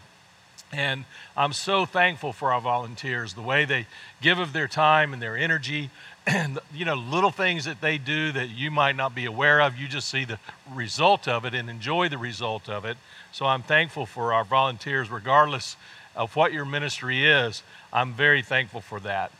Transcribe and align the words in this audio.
And 0.72 1.04
I'm 1.36 1.52
so 1.52 1.84
thankful 1.84 2.32
for 2.32 2.52
our 2.52 2.60
volunteers, 2.60 3.34
the 3.34 3.42
way 3.42 3.66
they 3.66 3.86
give 4.22 4.38
of 4.38 4.54
their 4.54 4.68
time 4.68 5.12
and 5.12 5.20
their 5.20 5.36
energy, 5.36 5.90
and 6.26 6.58
you 6.72 6.86
know, 6.86 6.94
little 6.94 7.30
things 7.30 7.66
that 7.66 7.82
they 7.82 7.98
do 7.98 8.32
that 8.32 8.48
you 8.48 8.70
might 8.70 8.96
not 8.96 9.14
be 9.14 9.26
aware 9.26 9.60
of. 9.60 9.76
You 9.76 9.86
just 9.86 10.08
see 10.08 10.24
the 10.24 10.38
result 10.72 11.28
of 11.28 11.44
it 11.44 11.54
and 11.54 11.68
enjoy 11.68 12.08
the 12.08 12.16
result 12.16 12.70
of 12.70 12.86
it. 12.86 12.96
So 13.32 13.44
I'm 13.44 13.62
thankful 13.62 14.06
for 14.06 14.32
our 14.32 14.44
volunteers, 14.44 15.10
regardless 15.10 15.76
of 16.16 16.36
what 16.36 16.52
your 16.52 16.64
ministry 16.64 17.26
is. 17.26 17.62
I'm 17.92 18.14
very 18.14 18.42
thankful 18.42 18.80
for 18.80 19.00
that. 19.00 19.30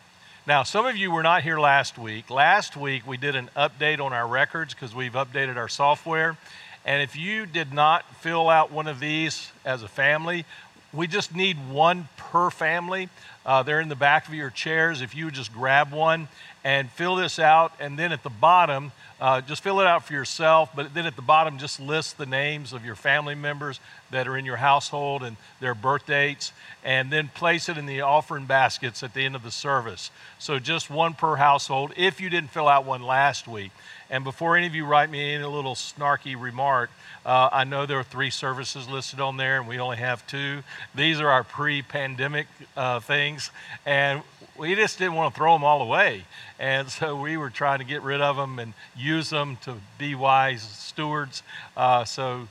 Now, 0.47 0.65
some 0.65 0.87
of 0.87 0.97
you 0.97 1.11
were 1.13 1.23
not 1.23 1.45
here 1.45 1.61
last 1.61 1.97
week. 1.97 2.29
Last 2.29 2.77
week, 2.77 3.07
we 3.07 3.17
did 3.17 3.37
an 3.37 3.49
update 3.57 4.01
on 4.01 4.13
our 4.13 4.27
records 4.27 4.75
because 4.75 4.95
we've 4.95 5.13
updated 5.13 5.57
our 5.57 5.69
software. 5.69 6.37
And 6.85 7.01
if 7.01 7.17
you 7.17 7.47
did 7.47 7.73
not 7.73 8.05
fill 8.17 8.49
out 8.49 8.73
one 8.73 8.89
of 8.89 8.99
these 8.99 9.53
as 9.65 9.85
a 9.85 9.89
family, 9.89 10.45
we 10.93 11.07
just 11.07 11.35
need 11.35 11.57
one 11.71 12.09
per 12.17 12.51
family. 12.51 13.09
Uh, 13.45 13.63
they're 13.63 13.81
in 13.81 13.89
the 13.89 13.97
back 13.97 14.29
of 14.29 14.35
your 14.35 14.51
chairs. 14.51 15.01
If 15.01 15.15
you 15.15 15.25
would 15.27 15.35
just 15.35 15.53
grab 15.53 15.93
one 15.93 16.29
and 16.65 16.91
fill 16.91 17.17
this 17.17 17.39
out, 17.39 17.73
and 17.81 17.99
then 17.99 18.13
at 18.13 18.23
the 18.23 18.31
bottom, 18.31 18.93
uh, 19.21 19.41
just 19.41 19.63
fill 19.63 19.81
it 19.81 19.87
out 19.87 20.05
for 20.05 20.13
yourself, 20.13 20.71
but 20.77 20.95
then 20.95 21.07
at 21.07 21.17
the 21.17 21.23
bottom, 21.23 21.59
just 21.59 21.81
list 21.81 22.19
the 22.19 22.27
names 22.27 22.73
of 22.73 22.85
your 22.85 22.95
family 22.95 23.35
members 23.35 23.81
that 24.11 24.29
are 24.29 24.37
in 24.37 24.45
your 24.45 24.57
household 24.57 25.23
and 25.23 25.37
their 25.61 25.75
birth 25.75 26.07
dates, 26.07 26.53
and 26.85 27.11
then 27.11 27.29
place 27.35 27.69
it 27.69 27.79
in 27.79 27.87
the 27.87 28.01
offering 28.01 28.47
baskets 28.47 29.03
at 29.03 29.15
the 29.15 29.25
end 29.25 29.35
of 29.35 29.43
the 29.43 29.51
service. 29.51 30.11
So 30.39 30.59
just 30.59 30.91
one 30.91 31.15
per 31.15 31.37
household 31.37 31.93
if 31.97 32.21
you 32.21 32.31
didn't 32.31 32.51
fill 32.51 32.69
out 32.69 32.85
one 32.85 33.03
last 33.03 33.49
week. 33.49 33.73
And 34.13 34.25
before 34.25 34.59
any 34.59 34.67
of 34.67 34.75
you 34.75 34.85
write 34.85 35.09
me 35.09 35.35
any 35.35 35.43
little 35.43 35.75
snarky 35.75 36.39
remark, 36.39 36.91
uh, 37.25 37.49
I 37.51 37.65
know 37.65 37.87
there 37.87 37.99
are 37.99 38.05
three 38.05 38.29
services 38.29 38.87
listed 38.87 39.21
on 39.21 39.39
there, 39.39 39.59
and 39.59 39.67
we 39.67 39.81
only 39.81 39.97
have 39.97 40.27
two. 40.27 40.63
These 40.95 41.19
are 41.19 41.31
our 41.31 41.43
pre 41.43 41.81
pandemic 41.81 42.47
uh, 42.77 43.01
things, 43.01 43.51
and 43.87 44.23
we 44.59 44.75
just 44.75 44.99
didn't 44.99 45.15
want 45.15 45.33
to 45.33 45.39
throw 45.39 45.55
them 45.55 45.65
all 45.65 45.81
away. 45.81 46.27
And 46.59 46.91
so 46.91 47.19
we 47.19 47.39
were 47.39 47.49
trying 47.49 47.79
to 47.79 47.87
get 47.87 48.03
rid 48.03 48.21
of 48.21 48.37
them 48.37 48.59
and 48.59 48.75
use 48.95 49.31
them 49.31 49.57
to 49.63 49.77
be 49.97 50.15
wise 50.15 50.61
stewards. 50.61 51.43
Uh, 51.75 52.05
so 52.05 52.49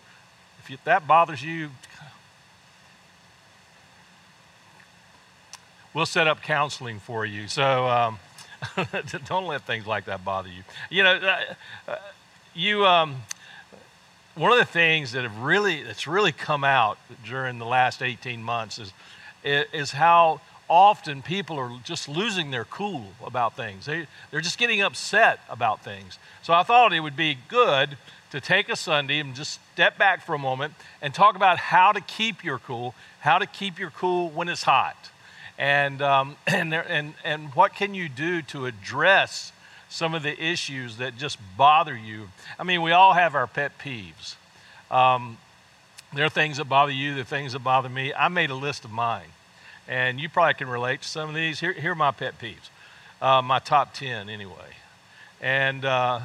if 0.64 0.70
you, 0.72 0.80
that 0.86 1.06
bothers 1.06 1.44
you, 1.44 1.70
we'll 5.94 6.08
set 6.08 6.26
up 6.26 6.42
counseling 6.42 6.98
for 6.98 7.24
you. 7.24 7.48
So 7.48 7.88
um, 7.88 8.18
don't 9.26 9.48
let 9.48 9.66
things 9.66 9.88
like 9.88 10.06
that 10.06 10.24
bother 10.24 10.50
you. 10.50 10.64
You 10.90 11.04
know, 11.04 11.16
uh, 11.16 11.40
uh, 11.88 11.96
you. 12.54 12.86
Um, 12.86 13.16
one 14.36 14.54
of 14.54 14.58
the 14.58 14.66
things 14.66 15.12
that 15.12 15.24
have 15.24 15.38
really 15.40 15.84
that's 15.84 16.08
really 16.08 16.32
come 16.32 16.64
out 16.64 16.98
during 17.26 17.60
the 17.60 17.66
last 17.66 18.02
18 18.02 18.42
months 18.42 18.80
is 18.80 18.94
is 19.44 19.92
how 19.92 20.40
often 20.70 21.22
people 21.22 21.58
are 21.58 21.72
just 21.84 22.08
losing 22.08 22.50
their 22.52 22.64
cool 22.64 23.08
about 23.26 23.58
things. 23.58 23.86
They, 23.86 24.08
they're 24.32 24.42
just 24.42 24.58
getting 24.58 24.82
upset 24.82 25.42
about 25.50 25.84
things. 25.84 26.18
So 26.44 26.54
I 26.54 26.64
thought 26.64 26.94
it 26.94 27.02
would 27.02 27.18
be 27.18 27.38
good 27.50 27.98
to 28.32 28.40
take 28.40 28.70
a 28.70 28.78
Sunday 28.78 29.20
and 29.20 29.36
just 29.36 29.60
step 29.74 29.98
back 29.98 30.26
for 30.26 30.34
a 30.34 30.40
moment 30.40 30.74
and 31.02 31.14
talk 31.14 31.36
about 31.36 31.58
how 31.58 31.92
to 31.92 32.00
keep 32.00 32.44
your 32.44 32.60
cool, 32.60 32.96
how 33.20 33.38
to 33.38 33.46
keep 33.46 33.78
your 33.78 33.90
cool 33.90 34.30
when 34.30 34.48
it's 34.48 34.64
hot, 34.64 35.11
and, 35.62 36.02
um, 36.02 36.36
and, 36.48 36.74
there, 36.74 36.86
and, 36.90 37.14
and 37.24 37.54
what 37.56 37.74
can 37.74 37.94
you 37.94 38.10
do 38.10 38.42
to 38.42 38.66
address 38.66 39.54
some 39.88 40.16
of 40.16 40.24
the 40.24 40.44
issues 40.44 40.98
that 40.98 41.18
just 41.18 41.38
bother 41.58 41.96
you. 41.96 42.30
I 42.58 42.64
mean, 42.64 42.82
we 42.82 42.94
all 42.94 43.12
have 43.12 43.36
our 43.36 43.46
pet 43.46 43.78
peeves. 43.78 44.36
Um, 44.90 45.38
there 46.14 46.26
are 46.26 46.30
things 46.30 46.58
that 46.58 46.66
bother 46.66 46.94
you, 46.94 47.14
there 47.14 47.24
are 47.24 47.26
things 47.26 47.52
that 47.54 47.60
bother 47.60 47.90
me. 47.90 48.14
I 48.14 48.30
made 48.30 48.52
a 48.52 48.56
list 48.56 48.86
of 48.86 48.92
mine 48.92 49.28
and 49.88 50.20
you 50.20 50.30
probably 50.30 50.54
can 50.54 50.70
relate 50.70 51.02
to 51.02 51.08
some 51.08 51.28
of 51.28 51.36
these. 51.36 51.60
Here, 51.60 51.74
here 51.74 51.92
are 51.92 51.96
my 51.96 52.12
pet 52.12 52.40
peeves, 52.40 52.70
uh, 53.22 53.42
my 53.42 53.60
top 53.60 53.94
10 53.94 54.30
anyway. 54.30 54.54
And 55.42 55.84
uh, 55.84 56.22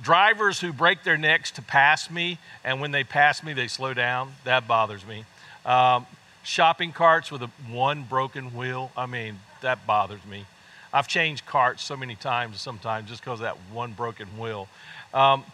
drivers 0.00 0.60
who 0.60 0.72
break 0.72 1.02
their 1.02 1.18
necks 1.18 1.50
to 1.52 1.62
pass 1.62 2.10
me, 2.10 2.38
and 2.62 2.80
when 2.80 2.92
they 2.92 3.02
pass 3.02 3.42
me, 3.42 3.52
they 3.52 3.66
slow 3.66 3.92
down, 3.92 4.34
that 4.44 4.68
bothers 4.68 5.04
me. 5.04 5.24
Um, 5.66 6.06
shopping 6.42 6.92
carts 6.92 7.30
with 7.30 7.42
a, 7.42 7.50
one 7.68 8.04
broken 8.04 8.56
wheel, 8.56 8.90
I 8.96 9.06
mean, 9.06 9.40
that 9.62 9.86
bothers 9.86 10.24
me. 10.28 10.46
I've 10.92 11.06
changed 11.06 11.46
carts 11.46 11.82
so 11.82 11.96
many 11.96 12.16
times 12.16 12.60
sometimes 12.60 13.08
just 13.08 13.22
because 13.22 13.40
of 13.40 13.44
that 13.44 13.56
one 13.72 13.92
broken 13.92 14.26
wheel. 14.38 14.68
Um, 15.14 15.44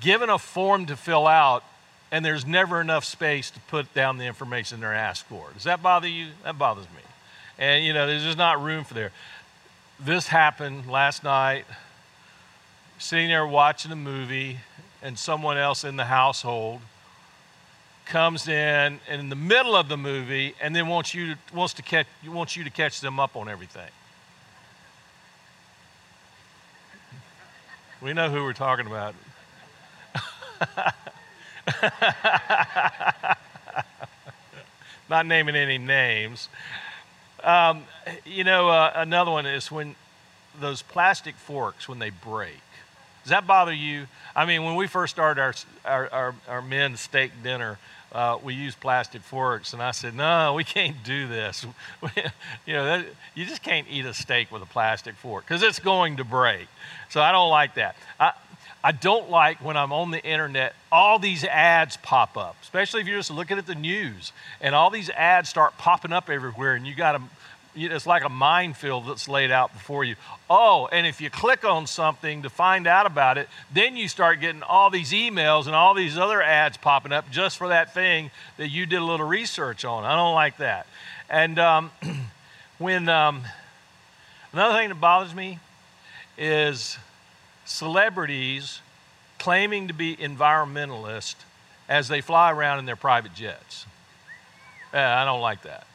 given 0.00 0.30
a 0.30 0.38
form 0.38 0.86
to 0.86 0.96
fill 0.96 1.26
out 1.26 1.64
and 2.10 2.24
there's 2.24 2.46
never 2.46 2.80
enough 2.80 3.04
space 3.04 3.50
to 3.50 3.60
put 3.60 3.92
down 3.94 4.18
the 4.18 4.26
information 4.26 4.80
they're 4.80 4.92
asked 4.92 5.24
for. 5.24 5.48
Does 5.54 5.64
that 5.64 5.82
bother 5.82 6.06
you? 6.06 6.28
That 6.44 6.58
bothers 6.58 6.84
me. 6.84 7.02
And, 7.58 7.84
you 7.84 7.94
know, 7.94 8.06
there's 8.06 8.22
just 8.22 8.38
not 8.38 8.62
room 8.62 8.84
for 8.84 8.92
there. 8.92 9.12
This 9.98 10.26
happened 10.26 10.90
last 10.90 11.24
night, 11.24 11.64
sitting 12.98 13.28
there 13.28 13.46
watching 13.46 13.90
a 13.92 13.96
movie, 13.96 14.58
and 15.02 15.18
someone 15.18 15.56
else 15.56 15.84
in 15.84 15.96
the 15.96 16.04
household 16.04 16.80
comes 18.12 18.46
in 18.46 19.00
in 19.08 19.30
the 19.30 19.34
middle 19.34 19.74
of 19.74 19.88
the 19.88 19.96
movie 19.96 20.54
and 20.60 20.76
then 20.76 20.86
wants 20.86 21.14
you 21.14 21.32
to, 21.32 21.38
wants 21.54 21.72
to 21.72 21.80
catch 21.80 22.06
wants 22.26 22.54
you 22.54 22.62
to 22.62 22.68
catch 22.68 23.00
them 23.00 23.18
up 23.18 23.36
on 23.36 23.48
everything. 23.48 23.88
We 28.02 28.12
know 28.12 28.28
who 28.28 28.44
we're 28.44 28.52
talking 28.52 28.86
about. 28.86 29.14
Not 35.08 35.24
naming 35.24 35.56
any 35.56 35.78
names. 35.78 36.50
Um, 37.42 37.84
you 38.26 38.44
know, 38.44 38.68
uh, 38.68 38.92
another 38.94 39.30
one 39.30 39.46
is 39.46 39.72
when 39.72 39.96
those 40.60 40.82
plastic 40.82 41.36
forks, 41.36 41.88
when 41.88 41.98
they 41.98 42.10
break. 42.10 42.60
Does 43.22 43.30
that 43.30 43.46
bother 43.46 43.72
you? 43.72 44.06
I 44.36 44.44
mean, 44.44 44.64
when 44.64 44.76
we 44.76 44.86
first 44.86 45.14
started 45.14 45.40
our, 45.40 45.54
our, 45.84 46.12
our, 46.12 46.34
our 46.48 46.60
men's 46.60 47.00
steak 47.00 47.30
dinner, 47.42 47.78
uh, 48.12 48.38
we 48.42 48.54
use 48.54 48.74
plastic 48.74 49.22
forks, 49.22 49.72
and 49.72 49.82
I 49.82 49.90
said, 49.90 50.14
"No, 50.14 50.54
we 50.54 50.64
can't 50.64 51.02
do 51.02 51.26
this. 51.26 51.64
you 52.66 52.74
know, 52.74 52.84
that, 52.84 53.06
you 53.34 53.46
just 53.46 53.62
can't 53.62 53.86
eat 53.90 54.04
a 54.04 54.14
steak 54.14 54.52
with 54.52 54.62
a 54.62 54.66
plastic 54.66 55.14
fork 55.14 55.44
because 55.46 55.62
it's 55.62 55.78
going 55.78 56.18
to 56.18 56.24
break." 56.24 56.68
So 57.08 57.20
I 57.20 57.32
don't 57.32 57.50
like 57.50 57.74
that. 57.74 57.96
I, 58.20 58.32
I 58.84 58.92
don't 58.92 59.30
like 59.30 59.62
when 59.64 59.76
I'm 59.76 59.92
on 59.92 60.10
the 60.10 60.22
internet, 60.24 60.74
all 60.90 61.18
these 61.18 61.44
ads 61.44 61.96
pop 61.98 62.36
up, 62.36 62.56
especially 62.62 63.00
if 63.00 63.06
you're 63.06 63.18
just 63.18 63.30
looking 63.30 63.56
at 63.56 63.66
the 63.66 63.76
news 63.76 64.32
and 64.60 64.74
all 64.74 64.90
these 64.90 65.08
ads 65.10 65.48
start 65.48 65.78
popping 65.78 66.12
up 66.12 66.28
everywhere 66.28 66.74
and 66.74 66.84
you 66.84 66.94
got 66.94 67.12
to, 67.12 67.22
it's 67.74 68.06
like 68.06 68.24
a 68.24 68.28
minefield 68.28 69.06
that's 69.06 69.28
laid 69.28 69.50
out 69.50 69.72
before 69.72 70.04
you. 70.04 70.16
Oh, 70.50 70.88
and 70.92 71.06
if 71.06 71.20
you 71.20 71.30
click 71.30 71.64
on 71.64 71.86
something 71.86 72.42
to 72.42 72.50
find 72.50 72.86
out 72.86 73.06
about 73.06 73.38
it, 73.38 73.48
then 73.72 73.96
you 73.96 74.08
start 74.08 74.40
getting 74.40 74.62
all 74.62 74.90
these 74.90 75.12
emails 75.12 75.66
and 75.66 75.74
all 75.74 75.94
these 75.94 76.18
other 76.18 76.42
ads 76.42 76.76
popping 76.76 77.12
up 77.12 77.30
just 77.30 77.56
for 77.56 77.68
that 77.68 77.94
thing 77.94 78.30
that 78.58 78.68
you 78.68 78.86
did 78.86 79.00
a 79.00 79.04
little 79.04 79.26
research 79.26 79.84
on. 79.84 80.04
I 80.04 80.14
don't 80.14 80.34
like 80.34 80.58
that. 80.58 80.86
And 81.30 81.58
um, 81.58 81.90
when 82.78 83.08
um, 83.08 83.42
another 84.52 84.78
thing 84.78 84.90
that 84.90 85.00
bothers 85.00 85.34
me 85.34 85.58
is 86.36 86.98
celebrities 87.64 88.80
claiming 89.38 89.88
to 89.88 89.94
be 89.94 90.16
environmentalists 90.16 91.36
as 91.88 92.08
they 92.08 92.20
fly 92.20 92.52
around 92.52 92.78
in 92.78 92.86
their 92.86 92.96
private 92.96 93.34
jets. 93.34 93.86
Yeah, 94.92 95.20
I 95.20 95.24
don't 95.24 95.40
like 95.40 95.62
that. 95.62 95.86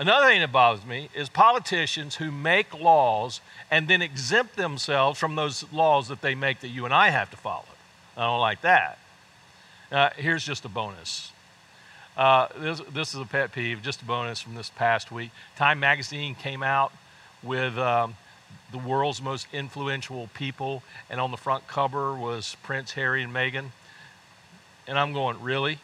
Another 0.00 0.28
thing 0.28 0.40
that 0.40 0.50
bothers 0.50 0.86
me 0.86 1.10
is 1.14 1.28
politicians 1.28 2.16
who 2.16 2.30
make 2.30 2.72
laws 2.72 3.42
and 3.70 3.86
then 3.86 4.00
exempt 4.00 4.56
themselves 4.56 5.20
from 5.20 5.36
those 5.36 5.70
laws 5.74 6.08
that 6.08 6.22
they 6.22 6.34
make 6.34 6.60
that 6.60 6.68
you 6.68 6.86
and 6.86 6.94
I 6.94 7.10
have 7.10 7.30
to 7.32 7.36
follow. 7.36 7.66
I 8.16 8.22
don't 8.22 8.40
like 8.40 8.62
that. 8.62 8.98
Uh, 9.92 10.08
here's 10.16 10.42
just 10.42 10.64
a 10.64 10.70
bonus. 10.70 11.32
Uh, 12.16 12.48
this, 12.58 12.80
this, 12.94 13.14
is 13.14 13.20
a 13.20 13.26
pet 13.26 13.52
peeve, 13.52 13.82
just 13.82 14.00
a 14.00 14.06
bonus 14.06 14.40
from 14.40 14.54
this 14.54 14.70
past 14.70 15.12
week. 15.12 15.32
Time 15.56 15.80
magazine 15.80 16.34
came 16.34 16.62
out 16.62 16.94
with 17.42 17.76
um, 17.76 18.16
the 18.72 18.78
world's 18.78 19.20
most 19.20 19.48
influential 19.52 20.30
people, 20.32 20.82
and 21.10 21.20
on 21.20 21.30
the 21.30 21.36
front 21.36 21.68
cover 21.68 22.14
was 22.14 22.56
Prince 22.62 22.92
Harry 22.92 23.22
and 23.22 23.34
Meghan. 23.34 23.66
And 24.86 24.98
I'm 24.98 25.12
going, 25.12 25.42
really? 25.42 25.78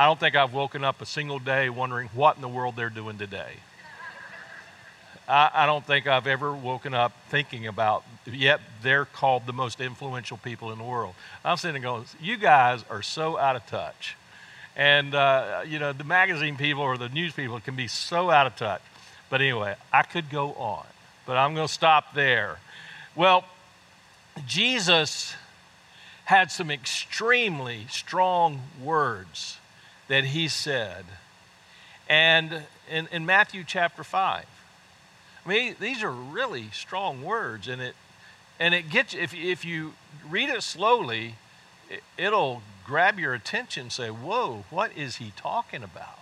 I 0.00 0.06
don't 0.06 0.18
think 0.18 0.34
I've 0.34 0.54
woken 0.54 0.82
up 0.82 1.02
a 1.02 1.04
single 1.04 1.38
day 1.38 1.68
wondering 1.68 2.08
what 2.14 2.36
in 2.36 2.40
the 2.40 2.48
world 2.48 2.74
they're 2.74 2.88
doing 2.88 3.18
today. 3.18 3.52
I, 5.28 5.50
I 5.52 5.66
don't 5.66 5.84
think 5.84 6.06
I've 6.06 6.26
ever 6.26 6.54
woken 6.54 6.94
up 6.94 7.12
thinking 7.28 7.66
about, 7.66 8.02
yet 8.24 8.62
they're 8.82 9.04
called 9.04 9.44
the 9.44 9.52
most 9.52 9.78
influential 9.78 10.38
people 10.38 10.72
in 10.72 10.78
the 10.78 10.84
world. 10.84 11.14
I'm 11.44 11.58
sitting 11.58 11.82
there 11.82 11.90
going, 11.90 12.06
you 12.18 12.38
guys 12.38 12.82
are 12.88 13.02
so 13.02 13.36
out 13.36 13.56
of 13.56 13.66
touch. 13.66 14.16
And, 14.74 15.14
uh, 15.14 15.64
you 15.66 15.78
know, 15.78 15.92
the 15.92 16.04
magazine 16.04 16.56
people 16.56 16.80
or 16.80 16.96
the 16.96 17.10
news 17.10 17.34
people 17.34 17.60
can 17.60 17.76
be 17.76 17.86
so 17.86 18.30
out 18.30 18.46
of 18.46 18.56
touch. 18.56 18.80
But 19.28 19.42
anyway, 19.42 19.74
I 19.92 20.00
could 20.00 20.30
go 20.30 20.54
on, 20.54 20.86
but 21.26 21.36
I'm 21.36 21.54
going 21.54 21.68
to 21.68 21.74
stop 21.74 22.14
there. 22.14 22.56
Well, 23.14 23.44
Jesus 24.46 25.34
had 26.24 26.50
some 26.50 26.70
extremely 26.70 27.84
strong 27.90 28.62
words 28.82 29.58
that 30.10 30.24
he 30.24 30.48
said. 30.48 31.04
And 32.08 32.64
in, 32.90 33.06
in 33.12 33.24
Matthew 33.24 33.62
chapter 33.64 34.02
5, 34.02 34.44
I 35.46 35.48
mean, 35.48 35.76
these 35.78 36.02
are 36.02 36.10
really 36.10 36.68
strong 36.72 37.22
words, 37.22 37.68
and 37.68 37.80
it, 37.80 37.94
and 38.58 38.74
it 38.74 38.90
gets, 38.90 39.14
if, 39.14 39.32
if 39.32 39.64
you 39.64 39.92
read 40.28 40.50
it 40.50 40.64
slowly, 40.64 41.36
it, 41.88 42.02
it'll 42.18 42.60
grab 42.84 43.20
your 43.20 43.34
attention 43.34 43.88
say, 43.88 44.08
Whoa, 44.08 44.64
what 44.68 44.90
is 44.96 45.16
he 45.16 45.32
talking 45.36 45.84
about? 45.84 46.18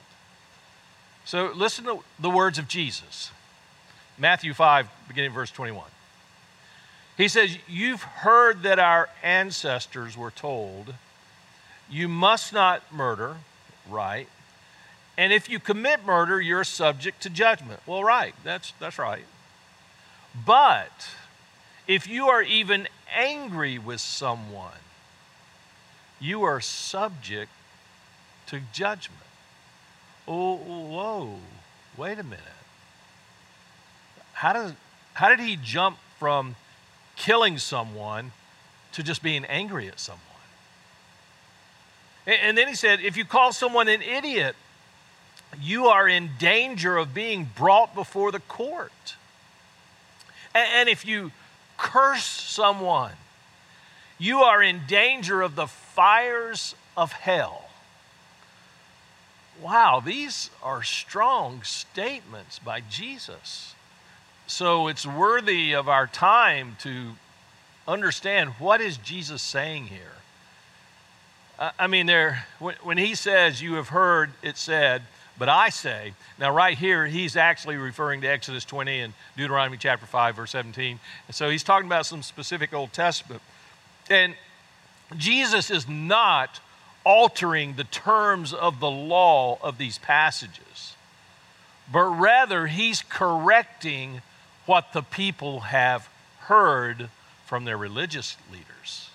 So 1.24 1.50
listen 1.54 1.86
to 1.86 2.00
the 2.18 2.30
words 2.30 2.58
of 2.58 2.68
Jesus. 2.68 3.30
Matthew 4.18 4.52
5, 4.52 4.86
beginning 5.08 5.32
verse 5.32 5.50
21. 5.50 5.86
He 7.16 7.26
says, 7.26 7.56
You've 7.66 8.02
heard 8.02 8.64
that 8.64 8.78
our 8.78 9.08
ancestors 9.22 10.14
were 10.14 10.30
told, 10.30 10.92
You 11.88 12.06
must 12.06 12.52
not 12.52 12.82
murder, 12.92 13.36
right? 13.88 14.28
And 15.16 15.32
if 15.32 15.48
you 15.48 15.58
commit 15.58 16.04
murder, 16.04 16.40
you're 16.40 16.64
subject 16.64 17.22
to 17.22 17.30
judgment. 17.30 17.80
Well, 17.86 18.04
right, 18.04 18.34
that's, 18.44 18.72
that's 18.78 18.98
right. 18.98 19.24
But 20.46 21.10
if 21.88 22.06
you 22.06 22.28
are 22.28 22.42
even 22.42 22.86
angry 23.12 23.78
with 23.78 24.00
someone, 24.00 24.78
you 26.20 26.42
are 26.42 26.60
subject 26.60 27.50
to 28.46 28.60
judgment. 28.72 29.18
Oh, 30.26 30.56
whoa, 30.56 31.36
wait 31.96 32.18
a 32.18 32.22
minute. 32.22 32.40
How, 34.34 34.52
does, 34.52 34.72
how 35.14 35.28
did 35.30 35.40
he 35.40 35.56
jump 35.56 35.98
from 36.18 36.54
killing 37.16 37.58
someone 37.58 38.32
to 38.92 39.02
just 39.02 39.22
being 39.22 39.44
angry 39.46 39.88
at 39.88 39.98
someone? 39.98 40.27
And 42.28 42.58
then 42.58 42.68
he 42.68 42.74
said, 42.74 43.00
if 43.00 43.16
you 43.16 43.24
call 43.24 43.54
someone 43.54 43.88
an 43.88 44.02
idiot, 44.02 44.54
you 45.58 45.86
are 45.86 46.06
in 46.06 46.30
danger 46.38 46.98
of 46.98 47.14
being 47.14 47.48
brought 47.56 47.94
before 47.94 48.30
the 48.30 48.40
court. 48.40 49.16
And 50.54 50.90
if 50.90 51.06
you 51.06 51.32
curse 51.78 52.26
someone, 52.26 53.14
you 54.18 54.40
are 54.40 54.62
in 54.62 54.82
danger 54.86 55.40
of 55.40 55.56
the 55.56 55.66
fires 55.66 56.74
of 56.98 57.12
hell. 57.12 57.70
Wow, 59.62 60.02
these 60.04 60.50
are 60.62 60.82
strong 60.82 61.62
statements 61.62 62.58
by 62.58 62.82
Jesus. 62.90 63.74
So 64.46 64.88
it's 64.88 65.06
worthy 65.06 65.72
of 65.72 65.88
our 65.88 66.06
time 66.06 66.76
to 66.80 67.12
understand 67.86 68.50
what 68.58 68.82
is 68.82 68.98
Jesus 68.98 69.40
saying 69.40 69.86
here. 69.86 70.12
I 71.58 71.88
mean, 71.88 72.06
there, 72.06 72.46
when 72.60 72.98
he 72.98 73.14
says, 73.14 73.60
You 73.60 73.74
have 73.74 73.88
heard 73.88 74.30
it 74.42 74.56
said, 74.56 75.02
but 75.38 75.48
I 75.48 75.68
say, 75.68 76.14
now 76.38 76.52
right 76.52 76.76
here, 76.76 77.06
he's 77.06 77.36
actually 77.36 77.76
referring 77.76 78.20
to 78.22 78.26
Exodus 78.26 78.64
20 78.64 79.00
and 79.00 79.14
Deuteronomy 79.36 79.76
chapter 79.76 80.04
5, 80.04 80.36
verse 80.36 80.50
17. 80.50 80.98
And 81.28 81.34
so 81.34 81.48
he's 81.48 81.62
talking 81.62 81.86
about 81.86 82.06
some 82.06 82.22
specific 82.22 82.74
Old 82.74 82.92
Testament. 82.92 83.40
And 84.10 84.34
Jesus 85.16 85.70
is 85.70 85.88
not 85.88 86.60
altering 87.04 87.76
the 87.76 87.84
terms 87.84 88.52
of 88.52 88.80
the 88.80 88.90
law 88.90 89.58
of 89.62 89.78
these 89.78 89.98
passages, 89.98 90.96
but 91.90 92.02
rather 92.02 92.66
he's 92.66 93.02
correcting 93.02 94.22
what 94.66 94.92
the 94.92 95.02
people 95.02 95.60
have 95.60 96.08
heard 96.40 97.10
from 97.46 97.64
their 97.64 97.78
religious 97.78 98.36
leaders. 98.52 99.08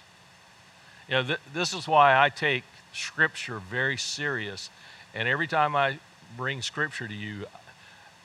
You 1.13 1.19
know, 1.19 1.25
th- 1.25 1.39
this 1.53 1.75
is 1.75 1.87
why 1.87 2.19
I 2.19 2.29
take 2.29 2.63
Scripture 2.91 3.59
very 3.59 3.97
serious. 3.97 4.71
And 5.13 5.27
every 5.27 5.45
time 5.45 5.75
I 5.75 5.99
bring 6.35 6.63
Scripture 6.63 7.07
to 7.07 7.13
you, 7.13 7.45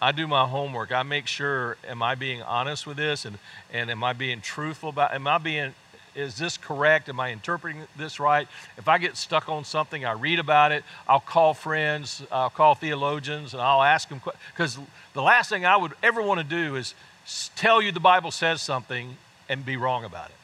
I 0.01 0.11
do 0.11 0.27
my 0.27 0.47
homework. 0.47 0.91
I 0.91 1.03
make 1.03 1.27
sure, 1.27 1.77
am 1.87 2.03
I 2.03 2.15
being 2.15 2.41
honest 2.41 2.87
with 2.87 2.97
this? 2.97 3.27
And, 3.27 3.37
and 3.71 3.91
am 3.91 4.03
I 4.03 4.15
being 4.15 4.41
truthful 4.41 4.89
about 4.89 5.13
Am 5.13 5.27
I 5.27 5.37
being, 5.37 5.75
is 6.15 6.39
this 6.39 6.57
correct? 6.57 7.11
Am 7.11 7.21
I 7.21 7.31
interpreting 7.31 7.83
this 7.95 8.19
right? 8.19 8.49
If 8.79 8.89
I 8.89 8.97
get 8.97 9.19
stuck 9.19 9.51
on 9.51 9.67
something, 9.67 10.07
I 10.07 10.13
read 10.13 10.39
about 10.39 10.73
it. 10.73 10.83
I'll 11.07 11.21
call 11.21 11.53
friends, 11.53 12.23
I'll 12.33 12.49
call 12.49 12.75
theologians, 12.75 13.53
and 13.53 13.61
I'll 13.61 13.83
ask 13.83 14.09
them. 14.09 14.23
Because 14.55 14.79
the 15.13 15.23
last 15.23 15.51
thing 15.51 15.67
I 15.67 15.77
would 15.77 15.93
ever 16.03 16.23
want 16.23 16.41
to 16.41 16.47
do 16.47 16.77
is 16.77 16.95
tell 17.55 17.83
you 17.83 17.93
the 17.93 18.01
Bible 18.01 18.31
says 18.31 18.63
something 18.63 19.19
and 19.47 19.63
be 19.63 19.77
wrong 19.77 20.07
about 20.07 20.31
it. 20.31 20.38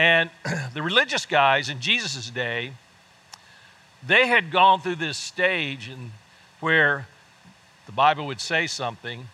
And 0.00 0.30
the 0.72 0.80
religious 0.80 1.26
guys 1.26 1.68
in 1.68 1.78
Jesus' 1.78 2.30
day, 2.30 2.72
they 4.06 4.28
had 4.28 4.50
gone 4.50 4.80
through 4.80 4.94
this 4.94 5.18
stage 5.18 5.88
and 5.88 6.12
where 6.60 7.06
the 7.84 7.92
Bible 7.92 8.24
would 8.24 8.40
say 8.40 8.66
something, 8.66 9.28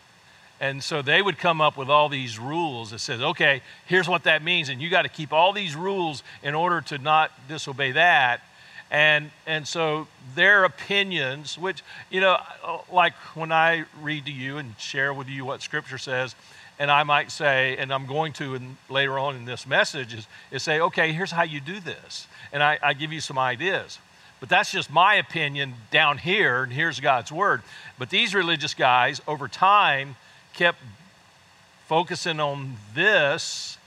and 0.60 0.82
so 0.82 1.02
they 1.02 1.22
would 1.22 1.38
come 1.38 1.60
up 1.60 1.76
with 1.76 1.88
all 1.88 2.08
these 2.08 2.36
rules 2.36 2.90
that 2.90 2.98
says, 2.98 3.20
okay, 3.20 3.62
here's 3.86 4.08
what 4.08 4.24
that 4.24 4.42
means, 4.42 4.68
and 4.68 4.82
you 4.82 4.90
got 4.90 5.02
to 5.02 5.08
keep 5.08 5.32
all 5.32 5.52
these 5.52 5.76
rules 5.76 6.24
in 6.42 6.56
order 6.56 6.80
to 6.80 6.98
not 6.98 7.30
disobey 7.46 7.92
that. 7.92 8.40
And, 8.90 9.30
and 9.46 9.68
so 9.68 10.08
their 10.34 10.64
opinions, 10.64 11.56
which, 11.56 11.84
you 12.10 12.20
know, 12.20 12.38
uh, 12.64 12.78
like 12.90 13.14
when 13.36 13.52
I 13.52 13.84
read 14.02 14.26
to 14.26 14.32
you 14.32 14.58
and 14.58 14.74
share 14.80 15.14
with 15.14 15.28
you 15.28 15.44
what 15.44 15.62
Scripture 15.62 15.98
says, 15.98 16.34
and 16.78 16.90
I 16.90 17.02
might 17.04 17.30
say, 17.30 17.76
and 17.78 17.92
I'm 17.92 18.06
going 18.06 18.32
to 18.34 18.54
in, 18.54 18.76
later 18.88 19.18
on 19.18 19.36
in 19.36 19.44
this 19.44 19.66
message, 19.66 20.12
is, 20.14 20.26
is 20.50 20.62
say, 20.62 20.80
okay, 20.80 21.12
here's 21.12 21.30
how 21.30 21.42
you 21.42 21.60
do 21.60 21.80
this. 21.80 22.26
And 22.52 22.62
I, 22.62 22.78
I 22.82 22.92
give 22.92 23.12
you 23.12 23.20
some 23.20 23.38
ideas. 23.38 23.98
But 24.40 24.50
that's 24.50 24.70
just 24.70 24.90
my 24.90 25.14
opinion 25.14 25.74
down 25.90 26.18
here, 26.18 26.62
and 26.62 26.72
here's 26.72 27.00
God's 27.00 27.32
word. 27.32 27.62
But 27.98 28.10
these 28.10 28.34
religious 28.34 28.74
guys, 28.74 29.22
over 29.26 29.48
time, 29.48 30.16
kept 30.52 30.78
focusing 31.86 32.40
on 32.40 32.76
this 32.94 33.78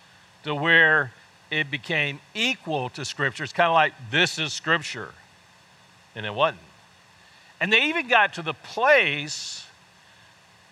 to 0.44 0.56
where 0.56 1.12
it 1.52 1.70
became 1.70 2.20
equal 2.34 2.90
to 2.90 3.06
Scripture. 3.06 3.44
It's 3.44 3.54
kind 3.54 3.68
of 3.68 3.74
like 3.74 3.94
this 4.10 4.40
is 4.40 4.54
Scripture, 4.54 5.10
and 6.16 6.26
it 6.26 6.34
wasn't. 6.34 6.62
And 7.62 7.72
they 7.72 7.90
even 7.90 8.08
got 8.08 8.34
to 8.36 8.42
the 8.42 8.54
place 8.54 9.66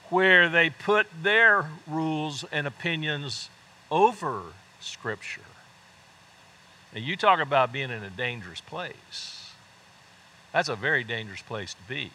where 0.09 0.49
they 0.49 0.69
put 0.69 1.07
their 1.21 1.69
rules 1.85 2.45
and 2.51 2.65
opinions 2.65 3.49
over 3.91 4.43
Scripture. 4.79 5.41
And 6.93 7.03
you 7.03 7.15
talk 7.15 7.39
about 7.39 7.73
being 7.73 7.91
in 7.91 8.03
a 8.03 8.09
dangerous 8.09 8.61
place. 8.61 9.51
That's 10.53 10.69
a 10.69 10.75
very 10.75 11.03
dangerous 11.03 11.41
place 11.41 11.73
to 11.73 11.81
be. 11.87 12.11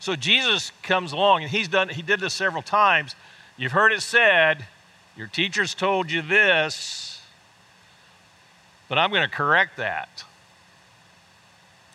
So 0.00 0.16
Jesus 0.16 0.72
comes 0.82 1.12
along 1.12 1.42
and 1.42 1.50
he's 1.50 1.68
done 1.68 1.88
he 1.88 2.02
did 2.02 2.20
this 2.20 2.34
several 2.34 2.62
times. 2.62 3.14
You've 3.56 3.72
heard 3.72 3.92
it 3.92 4.02
said, 4.02 4.66
your 5.16 5.28
teachers 5.28 5.74
told 5.74 6.10
you 6.10 6.22
this, 6.22 7.22
but 8.88 8.98
I'm 8.98 9.10
going 9.10 9.22
to 9.22 9.34
correct 9.34 9.76
that. 9.76 10.24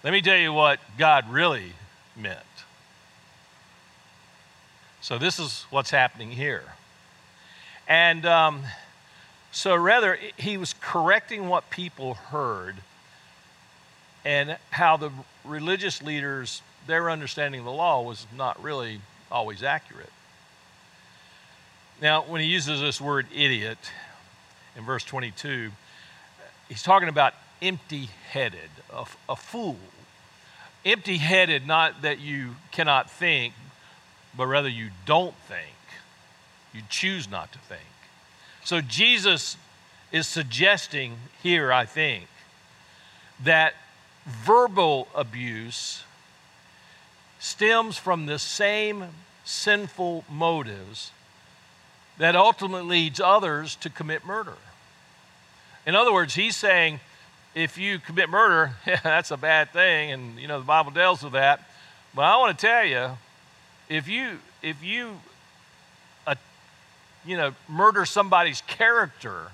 Let 0.03 0.13
me 0.13 0.21
tell 0.21 0.37
you 0.37 0.53
what 0.53 0.79
God 0.97 1.29
really 1.29 1.73
meant. 2.15 2.39
So, 5.09 5.17
this 5.17 5.39
is 5.39 5.65
what's 5.71 5.89
happening 5.89 6.29
here. 6.29 6.61
And 7.87 8.27
um, 8.27 8.61
so, 9.51 9.75
rather, 9.75 10.19
he 10.37 10.55
was 10.55 10.75
correcting 10.79 11.49
what 11.49 11.71
people 11.71 12.13
heard 12.13 12.75
and 14.23 14.59
how 14.69 14.97
the 14.97 15.09
religious 15.43 16.03
leaders, 16.03 16.61
their 16.85 17.09
understanding 17.09 17.61
of 17.61 17.65
the 17.65 17.71
law 17.71 18.03
was 18.03 18.27
not 18.37 18.61
really 18.61 19.01
always 19.31 19.63
accurate. 19.63 20.11
Now, 21.99 22.21
when 22.21 22.41
he 22.41 22.47
uses 22.47 22.79
this 22.79 23.01
word 23.01 23.25
idiot 23.33 23.79
in 24.77 24.83
verse 24.83 25.03
22, 25.05 25.71
he's 26.67 26.83
talking 26.83 27.09
about 27.09 27.33
empty 27.63 28.09
headed, 28.29 28.69
a, 28.93 29.05
a 29.27 29.35
fool. 29.35 29.77
Empty 30.85 31.17
headed, 31.17 31.65
not 31.65 32.03
that 32.03 32.19
you 32.19 32.57
cannot 32.71 33.09
think, 33.09 33.55
but 34.35 34.47
rather 34.47 34.69
you 34.69 34.89
don't 35.05 35.35
think. 35.47 35.75
You 36.73 36.81
choose 36.89 37.29
not 37.29 37.51
to 37.53 37.59
think. 37.59 37.81
So 38.63 38.81
Jesus 38.81 39.57
is 40.11 40.27
suggesting 40.27 41.17
here, 41.41 41.71
I 41.71 41.85
think, 41.85 42.27
that 43.43 43.73
verbal 44.27 45.07
abuse 45.15 46.03
stems 47.39 47.97
from 47.97 48.25
the 48.25 48.37
same 48.37 49.05
sinful 49.45 50.25
motives 50.29 51.11
that 52.17 52.35
ultimately 52.35 52.83
leads 52.83 53.19
others 53.19 53.75
to 53.77 53.89
commit 53.89 54.25
murder. 54.25 54.57
In 55.85 55.95
other 55.95 56.13
words, 56.13 56.35
he's 56.35 56.55
saying 56.55 56.99
if 57.55 57.77
you 57.77 57.97
commit 57.99 58.29
murder, 58.29 58.73
yeah, 58.85 58.99
that's 59.03 59.31
a 59.31 59.37
bad 59.37 59.71
thing, 59.71 60.11
and 60.11 60.39
you 60.39 60.47
know 60.47 60.59
the 60.59 60.65
Bible 60.65 60.91
deals 60.91 61.23
with 61.23 61.33
that. 61.33 61.61
But 62.13 62.23
I 62.23 62.37
want 62.37 62.57
to 62.57 62.65
tell 62.65 62.85
you, 62.85 63.17
if 63.89 64.07
you 64.07 64.39
if 64.61 64.83
you 64.83 65.19
uh, 66.27 66.35
you 67.25 67.35
know 67.35 67.53
murder 67.67 68.05
somebody's 68.05 68.61
character 68.61 69.47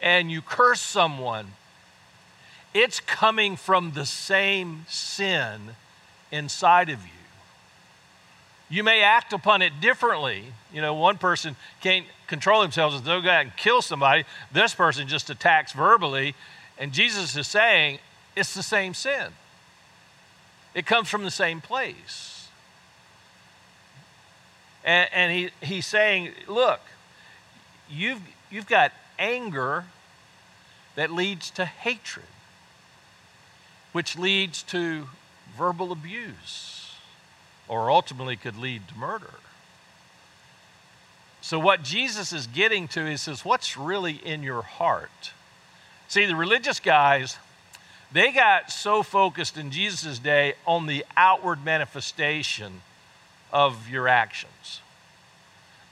and 0.00 0.30
you 0.30 0.42
curse 0.42 0.80
someone, 0.80 1.46
it's 2.74 3.00
coming 3.00 3.56
from 3.56 3.92
the 3.92 4.04
same 4.04 4.84
sin 4.88 5.76
inside 6.32 6.90
of 6.90 6.98
you. 7.02 7.12
You 8.68 8.82
may 8.82 9.02
act 9.02 9.32
upon 9.32 9.62
it 9.62 9.80
differently. 9.80 10.44
You 10.72 10.80
know, 10.80 10.94
one 10.94 11.18
person 11.18 11.56
can't 11.82 12.06
control 12.26 12.62
themselves 12.62 12.96
and 12.96 13.04
they'll 13.04 13.20
go 13.20 13.28
out 13.28 13.42
and 13.42 13.56
kill 13.56 13.82
somebody. 13.82 14.24
This 14.50 14.74
person 14.74 15.06
just 15.06 15.28
attacks 15.28 15.72
verbally. 15.72 16.34
And 16.78 16.90
Jesus 16.90 17.36
is 17.36 17.46
saying 17.46 17.98
it's 18.34 18.54
the 18.54 18.62
same 18.62 18.94
sin, 18.94 19.28
it 20.74 20.86
comes 20.86 21.08
from 21.08 21.22
the 21.22 21.30
same 21.30 21.60
place. 21.60 22.31
And, 24.84 25.08
and 25.12 25.32
he, 25.32 25.50
he's 25.62 25.86
saying, 25.86 26.32
look, 26.48 26.80
you've, 27.90 28.20
you've 28.50 28.66
got 28.66 28.92
anger 29.18 29.84
that 30.94 31.10
leads 31.10 31.50
to 31.52 31.64
hatred, 31.64 32.26
which 33.92 34.18
leads 34.18 34.62
to 34.64 35.08
verbal 35.56 35.92
abuse 35.92 36.96
or 37.68 37.90
ultimately 37.90 38.36
could 38.36 38.56
lead 38.56 38.88
to 38.88 38.98
murder. 38.98 39.34
So, 41.40 41.58
what 41.58 41.82
Jesus 41.82 42.32
is 42.32 42.46
getting 42.46 42.86
to 42.88 43.06
is 43.06 43.22
says, 43.22 43.44
What's 43.44 43.76
really 43.76 44.20
in 44.24 44.42
your 44.42 44.62
heart? 44.62 45.32
See, 46.06 46.24
the 46.26 46.36
religious 46.36 46.78
guys, 46.78 47.36
they 48.12 48.30
got 48.32 48.70
so 48.70 49.02
focused 49.02 49.56
in 49.56 49.70
Jesus' 49.70 50.18
day 50.18 50.54
on 50.66 50.86
the 50.86 51.04
outward 51.16 51.64
manifestation 51.64 52.82
of 53.52 53.88
your 53.88 54.08
actions 54.08 54.80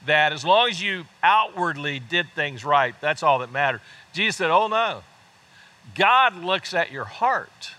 that 0.05 0.33
as 0.33 0.43
long 0.43 0.69
as 0.69 0.81
you 0.81 1.05
outwardly 1.21 1.99
did 1.99 2.27
things 2.33 2.65
right, 2.65 2.95
that's 3.01 3.23
all 3.23 3.39
that 3.39 3.51
mattered. 3.51 3.81
Jesus 4.13 4.35
said, 4.37 4.51
Oh 4.51 4.67
no. 4.67 5.03
God 5.95 6.35
looks 6.35 6.73
at 6.73 6.91
your 6.91 7.05
heart. 7.05 7.71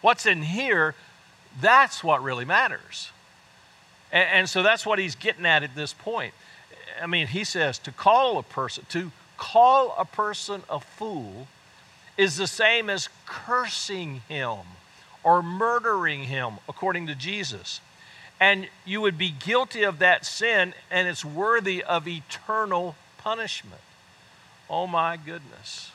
What's 0.00 0.26
in 0.26 0.42
here, 0.42 0.94
that's 1.60 2.04
what 2.04 2.22
really 2.22 2.44
matters. 2.44 3.10
And, 4.12 4.28
and 4.30 4.48
so 4.48 4.62
that's 4.62 4.86
what 4.86 4.98
he's 4.98 5.14
getting 5.14 5.46
at 5.46 5.62
at 5.62 5.74
this 5.74 5.92
point. 5.92 6.34
I 7.02 7.06
mean, 7.06 7.26
he 7.26 7.44
says 7.44 7.78
to 7.80 7.92
call 7.92 8.38
a 8.38 8.42
person, 8.42 8.86
to 8.90 9.10
call 9.36 9.94
a 9.98 10.04
person 10.04 10.62
a 10.70 10.78
fool 10.78 11.48
is 12.16 12.36
the 12.36 12.46
same 12.46 12.88
as 12.88 13.08
cursing 13.26 14.22
him 14.28 14.58
or 15.24 15.42
murdering 15.42 16.24
him, 16.24 16.54
according 16.68 17.08
to 17.08 17.14
Jesus. 17.14 17.80
And 18.44 18.68
you 18.84 19.00
would 19.00 19.16
be 19.16 19.30
guilty 19.30 19.84
of 19.84 20.00
that 20.00 20.26
sin, 20.26 20.74
and 20.90 21.08
it's 21.08 21.24
worthy 21.24 21.82
of 21.82 22.06
eternal 22.06 22.94
punishment. 23.16 23.80
Oh 24.68 24.86
my 24.86 25.16
goodness. 25.16 25.90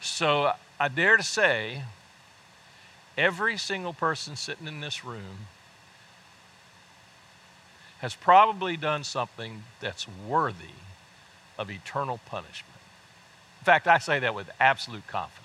So 0.00 0.52
I 0.80 0.88
dare 0.88 1.18
to 1.18 1.22
say 1.22 1.82
every 3.18 3.58
single 3.58 3.92
person 3.92 4.34
sitting 4.34 4.66
in 4.66 4.80
this 4.80 5.04
room 5.04 5.46
has 7.98 8.14
probably 8.14 8.78
done 8.78 9.04
something 9.04 9.64
that's 9.78 10.06
worthy 10.08 10.78
of 11.58 11.70
eternal 11.70 12.18
punishment. 12.24 12.80
In 13.60 13.66
fact, 13.66 13.86
I 13.86 13.98
say 13.98 14.20
that 14.20 14.34
with 14.34 14.50
absolute 14.58 15.06
confidence. 15.06 15.41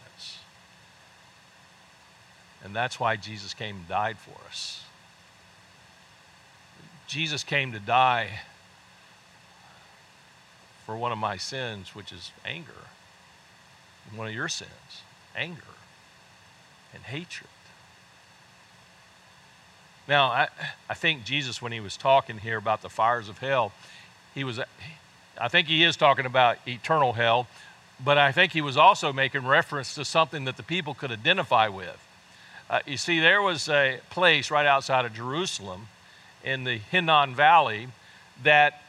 And 2.67 2.75
that's 2.75 2.99
why 2.99 3.15
Jesus 3.15 3.53
came 3.53 3.77
and 3.77 3.87
died 3.87 4.17
for 4.17 4.35
us. 4.49 4.83
Jesus 7.07 7.41
came 7.41 7.71
to 7.71 7.79
die 7.79 8.41
for 10.85 10.97
one 10.97 11.13
of 11.13 11.17
my 11.17 11.37
sins, 11.37 11.95
which 11.95 12.11
is 12.11 12.33
anger. 12.43 12.89
One 14.13 14.27
of 14.27 14.33
your 14.33 14.49
sins, 14.49 15.01
anger 15.33 15.61
and 16.93 17.03
hatred. 17.03 17.49
Now, 20.05 20.25
I, 20.25 20.49
I 20.89 20.93
think 20.93 21.23
Jesus, 21.23 21.61
when 21.61 21.71
he 21.71 21.79
was 21.79 21.95
talking 21.95 22.37
here 22.37 22.57
about 22.57 22.81
the 22.81 22.89
fires 22.89 23.29
of 23.29 23.37
hell, 23.37 23.71
he 24.35 24.43
was, 24.43 24.59
I 25.39 25.47
think 25.47 25.69
he 25.69 25.85
is 25.85 25.95
talking 25.95 26.25
about 26.25 26.57
eternal 26.67 27.13
hell, 27.13 27.47
but 28.03 28.17
I 28.17 28.33
think 28.33 28.51
he 28.51 28.61
was 28.61 28.75
also 28.75 29.13
making 29.13 29.47
reference 29.47 29.95
to 29.95 30.03
something 30.03 30.43
that 30.43 30.57
the 30.57 30.63
people 30.63 30.93
could 30.93 31.13
identify 31.13 31.69
with. 31.69 32.03
Uh, 32.69 32.79
you 32.85 32.97
see, 32.97 33.19
there 33.19 33.41
was 33.41 33.69
a 33.69 33.99
place 34.09 34.51
right 34.51 34.65
outside 34.65 35.05
of 35.05 35.13
Jerusalem 35.13 35.87
in 36.43 36.63
the 36.63 36.77
Hinnom 36.77 37.33
Valley 37.33 37.87
that 38.43 38.81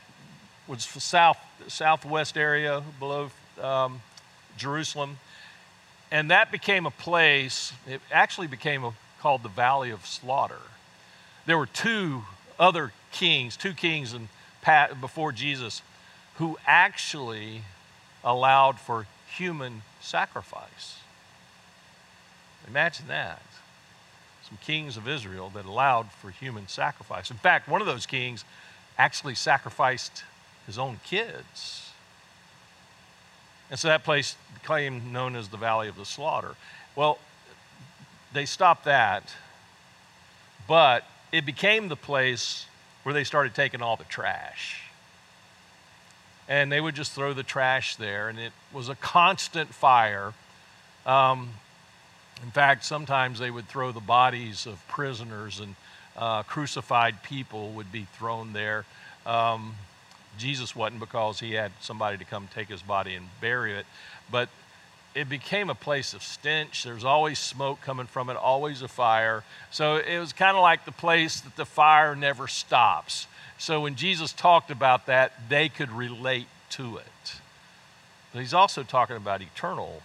was 0.67 0.85
south 0.85 1.39
southwest 1.69 2.37
area 2.37 2.83
below 2.99 3.31
um, 3.61 4.01
Jerusalem, 4.57 5.19
and 6.11 6.31
that 6.31 6.51
became 6.51 6.87
a 6.87 6.91
place. 6.91 7.73
It 7.87 8.01
actually 8.11 8.47
became 8.47 8.85
a, 8.85 8.93
called 9.21 9.43
the 9.43 9.49
Valley 9.49 9.91
of 9.91 10.07
Slaughter 10.07 10.61
there 11.49 11.57
were 11.57 11.67
two 11.67 12.25
other 12.59 12.93
kings, 13.11 13.57
two 13.57 13.73
kings 13.73 14.13
in, 14.13 14.29
before 15.01 15.33
Jesus, 15.33 15.81
who 16.35 16.59
actually 16.67 17.63
allowed 18.23 18.79
for 18.79 19.07
human 19.35 19.81
sacrifice. 20.03 20.99
Imagine 22.69 23.07
that. 23.09 23.41
Some 24.49 24.59
kings 24.65 24.97
of 24.97 25.07
Israel 25.07 25.51
that 25.55 25.67
allowed 25.67 26.11
for 26.11 26.31
human 26.31 26.69
sacrifice. 26.69 27.31
In 27.31 27.37
fact, 27.37 27.69
one 27.69 27.81
of 27.81 27.87
those 27.87 28.07
kings 28.07 28.45
actually 28.97 29.35
sacrificed 29.35 30.25
his 30.67 30.79
own 30.79 31.01
kids. 31.05 31.91
And 33.71 33.79
so 33.79 33.89
that 33.89 34.05
place 34.05 34.37
became 34.55 35.13
known 35.13 35.37
as 35.37 35.49
the 35.49 35.59
Valley 35.59 35.89
of 35.89 35.97
the 35.97 36.07
Slaughter. 36.07 36.55
Well, 36.97 37.19
they 38.33 38.47
stopped 38.47 38.85
that, 38.85 39.35
but 40.67 41.05
it 41.33 41.45
became 41.45 41.89
the 41.89 41.97
place 41.97 42.67
where 43.03 43.13
they 43.13 43.25
started 43.25 43.55
taking 43.55 43.83
all 43.83 43.97
the 43.97 44.05
trash. 44.05 44.83
And 46.49 46.73
they 46.73 46.81
would 46.81 46.95
just 46.95 47.13
throw 47.13 47.35
the 47.35 47.43
trash 47.43 47.97
there, 47.97 48.31
and 48.31 48.39
it 48.39 48.53
was 48.73 48.89
a 48.89 48.95
constant 48.95 49.75
fire. 49.75 50.33
Um, 51.05 51.51
in 52.43 52.51
fact, 52.51 52.85
sometimes 52.85 53.39
they 53.39 53.51
would 53.51 53.69
throw 53.69 53.93
the 53.93 54.01
bodies 54.01 54.67
of 54.67 54.87
prisoners 54.89 55.61
and 55.61 55.75
uh, 56.17 56.43
crucified 56.45 57.23
people 57.23 57.71
would 57.73 57.91
be 57.93 58.07
thrown 58.15 58.53
there. 58.53 58.85
Um, 59.27 59.75
Jesus 60.37 60.75
wasn't 60.75 61.01
because 61.01 61.41
he 61.41 61.55
had 61.55 61.73
somebody 61.81 62.17
to 62.19 62.25
come 62.25 62.49
take 62.55 62.69
his 62.69 62.83
body 62.83 63.15
and 63.15 63.27
bury 63.41 63.75
it. 63.75 63.87
But 64.31 64.49
it 65.15 65.29
became 65.29 65.69
a 65.69 65.75
place 65.75 66.15
of 66.15 66.23
stench. 66.23 66.85
There's 66.85 67.05
always 67.05 67.39
smoke 67.39 67.81
coming 67.81 68.07
from 68.07 68.31
it, 68.31 68.37
always 68.37 68.83
a 68.83 68.89
fire. 68.89 69.43
So 69.71 69.97
it 69.97 70.19
was 70.19 70.33
kind 70.33 70.57
of 70.57 70.63
like 70.63 70.85
the 70.85 70.93
place 70.93 71.41
that 71.41 71.57
the 71.57 71.65
fire 71.65 72.15
never 72.15 72.47
stops. 72.47 73.27
So 73.59 73.81
when 73.81 73.97
Jesus 73.97 74.33
talked 74.33 74.71
about 74.71 75.07
that, 75.07 75.33
they 75.49 75.69
could 75.69 75.91
relate 75.91 76.47
to 76.71 76.99
it. 76.99 77.33
But 78.33 78.41
he's 78.41 78.55
also 78.55 78.85
talking 78.85 79.17
about 79.17 79.43
eternal, 79.43 80.03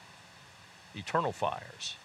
eternal 0.96 1.32
fires. 1.32 1.96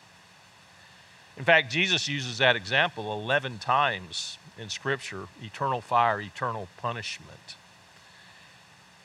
In 1.38 1.45
fact, 1.45 1.71
Jesus 1.71 2.09
uses 2.09 2.38
that 2.38 2.57
example 2.57 3.12
11 3.12 3.59
times 3.59 4.38
in 4.59 4.68
Scripture 4.68 5.28
eternal 5.40 5.80
fire, 5.80 6.21
eternal 6.21 6.68
punishment. 6.78 7.54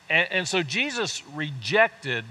And, 0.10 0.28
and 0.32 0.48
so 0.48 0.64
Jesus 0.64 1.24
rejected 1.28 2.26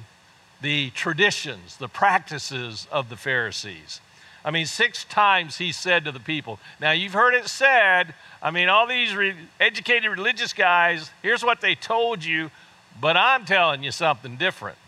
the 0.61 0.91
traditions, 0.91 1.77
the 1.77 1.89
practices 1.89 2.89
of 2.91 3.09
the 3.09 3.17
Pharisees. 3.17 4.01
I 4.45 4.51
mean, 4.51 4.67
six 4.67 5.05
times 5.05 5.59
he 5.59 5.71
said 5.71 6.05
to 6.05 6.13
the 6.13 6.21
people, 6.21 6.59
Now 6.81 6.91
you've 6.91 7.13
heard 7.13 7.35
it 7.35 7.47
said, 7.47 8.15
I 8.43 8.51
mean, 8.51 8.69
all 8.69 8.89
these 8.89 9.15
re- 9.15 9.37
educated 9.61 10.11
religious 10.11 10.53
guys, 10.53 11.11
here's 11.23 11.45
what 11.45 11.61
they 11.61 11.77
told 11.77 12.25
you, 12.25 12.51
but 13.01 13.17
I'm 13.17 13.45
telling 13.45 13.85
you 13.85 13.93
something 13.93 14.37
different. 14.37 14.79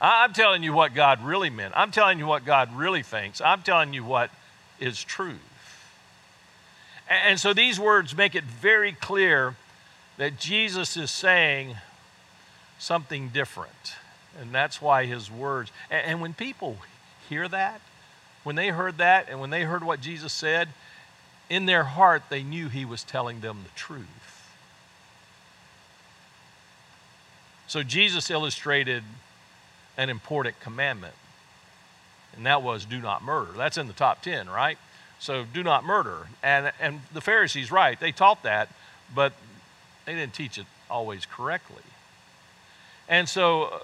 I'm 0.00 0.32
telling 0.32 0.62
you 0.62 0.72
what 0.72 0.94
God 0.94 1.22
really 1.22 1.50
meant. 1.50 1.74
I'm 1.76 1.90
telling 1.90 2.18
you 2.18 2.26
what 2.26 2.44
God 2.44 2.74
really 2.74 3.02
thinks. 3.02 3.40
I'm 3.40 3.62
telling 3.62 3.92
you 3.92 4.02
what 4.02 4.30
is 4.78 5.04
truth. 5.04 5.38
And 7.08 7.38
so 7.38 7.52
these 7.52 7.78
words 7.78 8.16
make 8.16 8.34
it 8.34 8.44
very 8.44 8.92
clear 8.92 9.56
that 10.16 10.38
Jesus 10.38 10.96
is 10.96 11.10
saying 11.10 11.76
something 12.78 13.28
different. 13.28 13.96
And 14.40 14.52
that's 14.52 14.80
why 14.80 15.06
his 15.06 15.30
words, 15.30 15.72
and 15.90 16.20
when 16.20 16.34
people 16.34 16.78
hear 17.28 17.48
that, 17.48 17.80
when 18.42 18.56
they 18.56 18.68
heard 18.68 18.98
that, 18.98 19.28
and 19.28 19.40
when 19.40 19.50
they 19.50 19.64
heard 19.64 19.84
what 19.84 20.00
Jesus 20.00 20.32
said, 20.32 20.68
in 21.50 21.66
their 21.66 21.84
heart 21.84 22.22
they 22.30 22.42
knew 22.42 22.68
he 22.68 22.84
was 22.84 23.02
telling 23.02 23.40
them 23.40 23.58
the 23.64 23.78
truth. 23.78 24.06
So 27.66 27.82
Jesus 27.82 28.30
illustrated 28.30 29.02
an 30.00 30.08
important 30.08 30.58
commandment, 30.60 31.12
and 32.34 32.46
that 32.46 32.62
was 32.62 32.86
do 32.86 33.00
not 33.02 33.22
murder. 33.22 33.50
That's 33.54 33.76
in 33.76 33.86
the 33.86 33.92
top 33.92 34.22
10, 34.22 34.48
right? 34.48 34.78
So 35.18 35.44
do 35.44 35.62
not 35.62 35.84
murder. 35.84 36.28
And, 36.42 36.72
and 36.80 37.02
the 37.12 37.20
Pharisees, 37.20 37.70
right, 37.70 38.00
they 38.00 38.10
taught 38.10 38.42
that, 38.44 38.70
but 39.14 39.34
they 40.06 40.14
didn't 40.14 40.32
teach 40.32 40.56
it 40.56 40.64
always 40.88 41.26
correctly. 41.26 41.82
And 43.10 43.28
so 43.28 43.64
uh, 43.64 43.78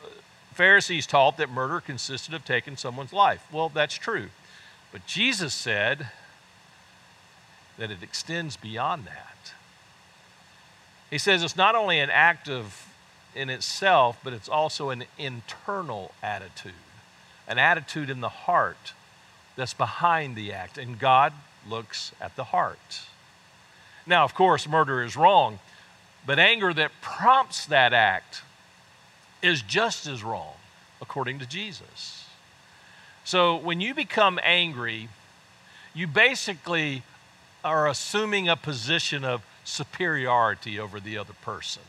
Pharisees 0.54 1.06
taught 1.06 1.36
that 1.36 1.50
murder 1.50 1.82
consisted 1.82 2.32
of 2.32 2.46
taking 2.46 2.78
someone's 2.78 3.12
life. 3.12 3.46
Well, 3.52 3.68
that's 3.68 3.96
true. 3.96 4.28
But 4.92 5.06
Jesus 5.06 5.52
said 5.52 6.08
that 7.76 7.90
it 7.90 8.02
extends 8.02 8.56
beyond 8.56 9.04
that. 9.04 9.52
He 11.10 11.18
says 11.18 11.42
it's 11.42 11.56
not 11.56 11.74
only 11.74 12.00
an 12.00 12.08
act 12.08 12.48
of 12.48 12.86
in 13.36 13.50
itself, 13.50 14.18
but 14.24 14.32
it's 14.32 14.48
also 14.48 14.90
an 14.90 15.04
internal 15.18 16.12
attitude, 16.22 16.72
an 17.46 17.58
attitude 17.58 18.10
in 18.10 18.20
the 18.20 18.28
heart 18.28 18.94
that's 19.54 19.74
behind 19.74 20.34
the 20.34 20.52
act. 20.52 20.78
And 20.78 20.98
God 20.98 21.32
looks 21.68 22.12
at 22.20 22.34
the 22.34 22.44
heart. 22.44 23.02
Now, 24.06 24.24
of 24.24 24.34
course, 24.34 24.68
murder 24.68 25.02
is 25.02 25.16
wrong, 25.16 25.58
but 26.24 26.38
anger 26.38 26.72
that 26.72 26.92
prompts 27.00 27.66
that 27.66 27.92
act 27.92 28.42
is 29.42 29.62
just 29.62 30.06
as 30.06 30.24
wrong, 30.24 30.54
according 31.00 31.38
to 31.40 31.46
Jesus. 31.46 32.24
So 33.24 33.56
when 33.56 33.80
you 33.80 33.94
become 33.94 34.38
angry, 34.42 35.08
you 35.94 36.06
basically 36.06 37.02
are 37.64 37.88
assuming 37.88 38.48
a 38.48 38.56
position 38.56 39.24
of 39.24 39.42
superiority 39.64 40.78
over 40.78 41.00
the 41.00 41.18
other 41.18 41.32
person 41.42 41.82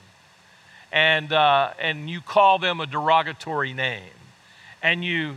and, 0.92 1.32
uh, 1.34 1.72
and 1.80 2.10
you 2.10 2.22
call 2.22 2.60
them 2.60 2.80
a 2.80 2.86
derogatory 2.86 3.74
name, 3.74 4.14
and 4.82 5.04
you, 5.04 5.36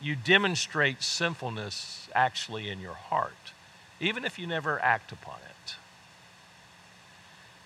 you 0.00 0.16
demonstrate 0.16 1.02
sinfulness 1.02 2.08
actually 2.14 2.70
in 2.70 2.80
your 2.80 2.94
heart, 2.94 3.52
even 4.00 4.24
if 4.24 4.38
you 4.38 4.46
never 4.46 4.80
act 4.80 5.12
upon 5.12 5.38
it. 5.48 5.74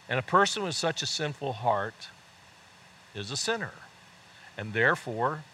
And 0.08 0.18
a 0.18 0.22
person 0.22 0.62
with 0.62 0.74
such 0.74 1.02
a 1.02 1.06
sinful 1.06 1.54
heart 1.54 2.08
is 3.14 3.30
a 3.30 3.36
sinner, 3.36 3.72
and 4.58 4.72
therefore 4.72 5.44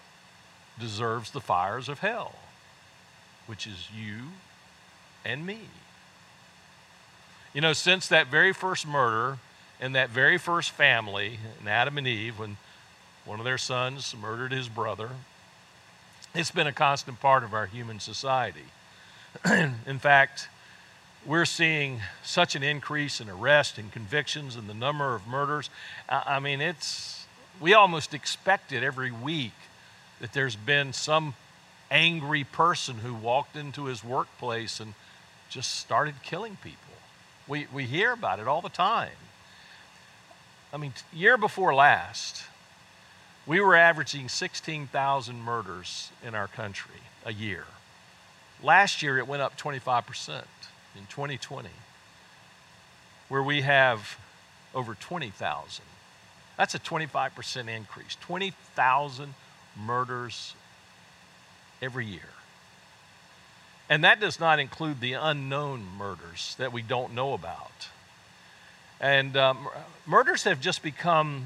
deserves 0.81 1.31
the 1.31 1.41
fires 1.41 1.89
of 1.89 1.99
hell, 1.99 2.35
which 3.47 3.67
is 3.67 3.89
you 3.95 4.29
and 5.25 5.45
me. 5.45 5.59
You 7.53 7.61
know, 7.61 7.73
since 7.73 8.09
that 8.09 8.29
very 8.29 8.53
first 8.53 8.87
murder, 8.87 9.39
in 9.81 9.93
that 9.93 10.11
very 10.11 10.39
first 10.39 10.71
family, 10.71 11.39
in 11.61 11.69
Adam 11.69 11.99
and 11.99 12.07
Eve, 12.07 12.39
when 12.39 12.57
one 13.25 13.39
of 13.39 13.45
their 13.45 13.59
sons 13.59 14.15
murdered 14.21 14.53
his 14.53 14.69
brother, 14.69 15.11
it's 16.35 16.51
been 16.51 16.67
a 16.67 16.73
constant 16.73 17.21
part 17.21 17.45
of 17.45 17.55
our 17.55 17.67
human 17.67 18.01
society. 18.01 18.65
in 19.45 19.99
fact, 19.99 20.49
we're 21.27 21.45
seeing 21.45 22.01
such 22.23 22.55
an 22.55 22.63
increase 22.63 23.21
in 23.21 23.29
arrests 23.29 23.79
and 23.79 23.93
convictions 23.93 24.57
and 24.57 24.69
the 24.69 24.75
number 24.75 25.15
of 25.15 25.27
murders. 25.27 25.69
I 26.09 26.39
mean, 26.41 26.61
it's, 26.61 27.27
we 27.61 27.75
almost 27.75 28.15
expect 28.15 28.73
it 28.73 28.83
every 28.83 29.11
week 29.11 29.53
that 30.21 30.33
there's 30.33 30.57
been 30.57 30.93
some 30.93 31.35
angry 31.91 32.45
person 32.45 32.99
who 32.99 33.15
walked 33.15 33.57
into 33.57 33.85
his 33.85 34.05
workplace 34.05 34.81
and 34.81 34.95
just 35.49 35.77
started 35.77 36.15
killing 36.23 36.57
people. 36.63 36.79
We, 37.47 37.67
we 37.73 37.85
hear 37.85 38.13
about 38.13 38.41
it 38.41 38.49
all 38.49 38.61
the 38.61 38.69
time. 38.69 39.11
I 40.73 40.77
mean, 40.77 40.93
year 41.13 41.39
before 41.39 41.75
last, 41.75 42.43
we 43.47 43.61
were 43.61 43.75
averaging 43.75 44.29
16,000 44.29 45.41
murders 45.41 46.11
in 46.27 46.35
our 46.35 46.49
country 46.49 47.01
a 47.25 47.33
year. 47.33 47.65
Last 48.63 49.03
year, 49.03 49.19
it 49.19 49.27
went 49.27 49.41
up 49.41 49.57
25% 49.57 50.43
in 50.95 51.07
2020, 51.09 51.71
where 53.29 53.43
we 53.43 53.63
have 53.63 54.19
over 54.75 54.95
20,000. 54.95 55.85
That's 56.59 56.75
a 56.75 56.79
25% 56.79 57.69
increase. 57.69 58.17
20,000 58.21 59.35
murders 59.81 60.55
every 61.81 62.05
year. 62.05 62.21
And 63.89 64.05
that 64.05 64.21
does 64.21 64.39
not 64.39 64.59
include 64.59 65.01
the 65.01 65.15
unknown 65.15 65.87
murders 65.97 66.55
that 66.59 66.73
we 66.73 66.83
don't 66.83 67.15
know 67.15 67.33
about. 67.33 67.89
And 69.01 69.37
um, 69.37 69.69
murders 70.07 70.45
have 70.45 70.61
just 70.61 70.83
become 70.83 71.45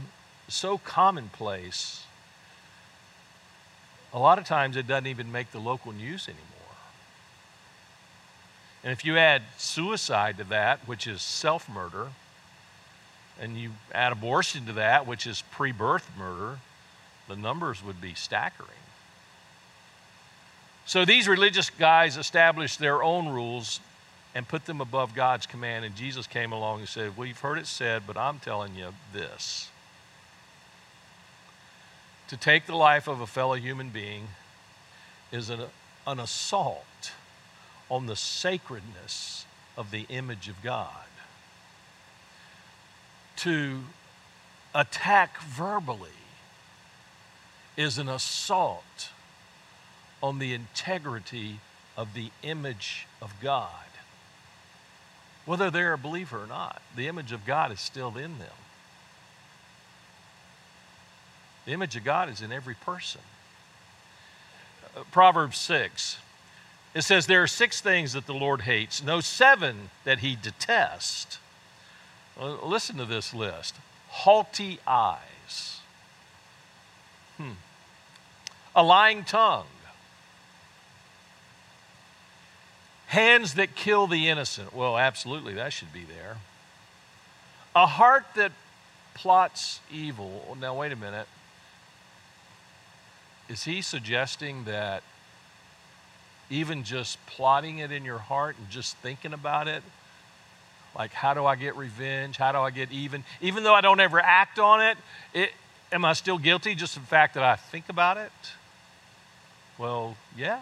so 0.48 0.78
commonplace, 0.78 2.04
a 4.12 4.18
lot 4.18 4.38
of 4.38 4.44
times 4.44 4.76
it 4.76 4.86
doesn't 4.86 5.06
even 5.06 5.32
make 5.32 5.50
the 5.52 5.58
local 5.58 5.92
news 5.92 6.28
anymore. 6.28 6.46
And 8.84 8.92
if 8.92 9.04
you 9.04 9.16
add 9.16 9.42
suicide 9.58 10.38
to 10.38 10.44
that, 10.44 10.80
which 10.86 11.06
is 11.06 11.22
self 11.22 11.68
murder, 11.68 12.08
and 13.40 13.56
you 13.56 13.70
add 13.92 14.12
abortion 14.12 14.66
to 14.66 14.72
that, 14.74 15.06
which 15.06 15.26
is 15.26 15.42
pre 15.50 15.72
birth 15.72 16.10
murder, 16.18 16.58
the 17.28 17.36
numbers 17.36 17.82
would 17.82 18.00
be 18.00 18.14
staggering. 18.14 18.70
So 20.84 21.04
these 21.04 21.28
religious 21.28 21.70
guys 21.70 22.16
established 22.16 22.78
their 22.78 23.02
own 23.02 23.28
rules 23.28 23.80
and 24.34 24.48
put 24.48 24.64
them 24.66 24.80
above 24.80 25.14
God's 25.14 25.46
command. 25.46 25.84
And 25.84 25.94
Jesus 25.94 26.26
came 26.26 26.52
along 26.52 26.80
and 26.80 26.88
said, 26.88 27.16
Well, 27.16 27.26
you've 27.26 27.40
heard 27.40 27.58
it 27.58 27.66
said, 27.66 28.02
but 28.06 28.16
I'm 28.16 28.38
telling 28.38 28.74
you 28.74 28.88
this. 29.12 29.68
To 32.28 32.36
take 32.36 32.66
the 32.66 32.76
life 32.76 33.08
of 33.08 33.20
a 33.20 33.26
fellow 33.26 33.54
human 33.54 33.90
being 33.90 34.28
is 35.30 35.50
an, 35.50 35.60
an 36.06 36.18
assault 36.18 37.12
on 37.90 38.06
the 38.06 38.16
sacredness 38.16 39.44
of 39.76 39.90
the 39.90 40.06
image 40.08 40.48
of 40.48 40.62
God. 40.62 40.88
To 43.36 43.80
attack 44.74 45.42
verbally 45.42 46.08
is 47.76 47.98
an 47.98 48.08
assault 48.08 49.10
on 50.22 50.38
the 50.38 50.54
integrity 50.54 51.58
of 51.96 52.14
the 52.14 52.30
image 52.42 53.06
of 53.20 53.34
God 53.42 53.91
whether 55.44 55.70
they're 55.70 55.92
a 55.92 55.98
believer 55.98 56.44
or 56.44 56.46
not. 56.46 56.80
The 56.96 57.08
image 57.08 57.32
of 57.32 57.44
God 57.44 57.72
is 57.72 57.80
still 57.80 58.16
in 58.16 58.38
them. 58.38 58.56
The 61.64 61.72
image 61.72 61.96
of 61.96 62.04
God 62.04 62.28
is 62.28 62.40
in 62.40 62.52
every 62.52 62.74
person. 62.74 63.20
Uh, 64.96 65.02
Proverbs 65.10 65.58
6, 65.58 66.18
it 66.94 67.02
says, 67.02 67.26
There 67.26 67.42
are 67.42 67.48
six 67.48 67.80
things 67.80 68.12
that 68.12 68.26
the 68.26 68.34
Lord 68.34 68.62
hates, 68.62 69.02
no, 69.02 69.20
seven 69.20 69.90
that 70.04 70.18
he 70.18 70.36
detests. 70.36 71.38
Listen 72.40 72.96
to 72.96 73.04
this 73.04 73.34
list 73.34 73.76
haughty 74.08 74.78
eyes, 74.86 75.80
hmm. 77.38 77.52
a 78.76 78.82
lying 78.82 79.24
tongue 79.24 79.66
Hands 83.12 83.52
that 83.54 83.74
kill 83.74 84.06
the 84.06 84.28
innocent. 84.28 84.74
Well, 84.74 84.96
absolutely, 84.96 85.52
that 85.54 85.72
should 85.72 85.92
be 85.92 86.04
there. 86.04 86.38
A 87.76 87.86
heart 87.86 88.24
that 88.36 88.52
plots 89.14 89.80
evil. 89.92 90.56
Now, 90.58 90.78
wait 90.78 90.92
a 90.92 90.96
minute. 90.96 91.26
Is 93.48 93.64
he 93.64 93.82
suggesting 93.82 94.64
that 94.64 95.02
even 96.52 96.84
just 96.84 97.24
plotting 97.26 97.78
it 97.78 97.90
in 97.90 98.04
your 98.04 98.18
heart 98.18 98.56
and 98.58 98.68
just 98.70 98.96
thinking 98.98 99.32
about 99.32 99.68
it. 99.68 99.82
Like, 100.96 101.12
how 101.12 101.32
do 101.34 101.46
I 101.46 101.56
get 101.56 101.76
revenge? 101.76 102.36
How 102.36 102.52
do 102.52 102.58
I 102.58 102.70
get 102.70 102.92
even? 102.92 103.24
Even 103.40 103.64
though 103.64 103.74
I 103.74 103.80
don't 103.80 104.00
ever 104.00 104.20
act 104.20 104.58
on 104.58 104.82
it, 104.82 104.98
it 105.32 105.50
am 105.90 106.04
I 106.04 106.12
still 106.12 106.38
guilty 106.38 106.74
just 106.74 106.94
the 106.94 107.00
fact 107.00 107.34
that 107.34 107.42
I 107.42 107.56
think 107.56 107.88
about 107.88 108.18
it? 108.18 108.32
Well, 109.78 110.16
yeah. 110.36 110.60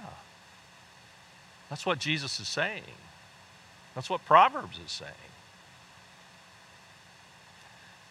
That's 1.71 1.87
what 1.87 2.01
Jesus 2.01 2.41
is 2.41 2.49
saying. 2.49 2.83
That's 3.95 4.11
what 4.11 4.25
Proverbs 4.25 4.79
is 4.85 4.91
saying. 4.91 5.13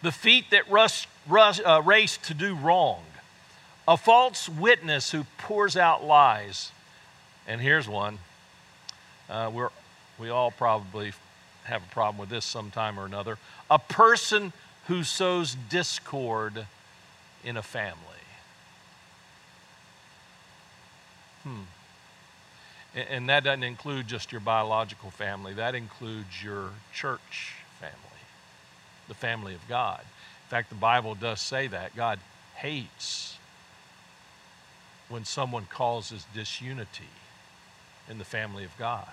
The 0.02 0.10
feet 0.10 0.46
that 0.50 0.68
rush, 0.70 1.06
rush, 1.28 1.60
uh, 1.64 1.82
race 1.84 2.16
to 2.18 2.34
do 2.34 2.54
wrong, 2.54 3.04
a 3.86 3.98
false 3.98 4.48
witness 4.48 5.10
who 5.10 5.24
pours 5.36 5.76
out 5.76 6.02
lies. 6.02 6.72
And 7.46 7.60
here's 7.60 7.86
one. 7.86 8.18
Uh, 9.28 9.50
we're, 9.52 9.68
we 10.18 10.30
all 10.30 10.50
probably 10.50 11.12
have 11.64 11.82
a 11.82 11.92
problem 11.92 12.18
with 12.18 12.30
this 12.30 12.46
sometime 12.46 12.98
or 12.98 13.04
another. 13.04 13.36
A 13.70 13.78
person 13.78 14.54
who 14.86 15.04
sows 15.04 15.54
discord 15.68 16.66
in 17.44 17.56
a 17.56 17.62
family. 17.62 17.96
Hmm. 21.42 21.62
And 22.94 23.28
that 23.28 23.44
doesn't 23.44 23.62
include 23.62 24.08
just 24.08 24.32
your 24.32 24.40
biological 24.40 25.10
family, 25.10 25.54
that 25.54 25.74
includes 25.74 26.42
your 26.42 26.70
church 26.92 27.54
family, 27.78 27.94
the 29.06 29.14
family 29.14 29.54
of 29.54 29.66
God. 29.68 30.00
In 30.00 30.48
fact, 30.48 30.70
the 30.70 30.74
Bible 30.74 31.14
does 31.14 31.40
say 31.40 31.68
that. 31.68 31.94
God 31.94 32.18
hates 32.56 33.38
when 35.08 35.24
someone 35.24 35.66
causes 35.66 36.26
disunity 36.34 37.10
in 38.08 38.18
the 38.18 38.24
family 38.24 38.64
of 38.64 38.76
God. 38.76 39.12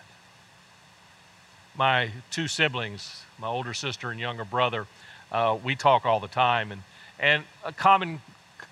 My 1.75 2.09
two 2.31 2.47
siblings, 2.47 3.23
my 3.37 3.47
older 3.47 3.73
sister 3.73 4.09
and 4.09 4.19
younger 4.19 4.45
brother, 4.45 4.87
uh, 5.31 5.57
we 5.63 5.75
talk 5.75 6.05
all 6.05 6.19
the 6.19 6.27
time, 6.27 6.71
and, 6.71 6.81
and 7.19 7.43
a 7.63 7.71
common 7.71 8.21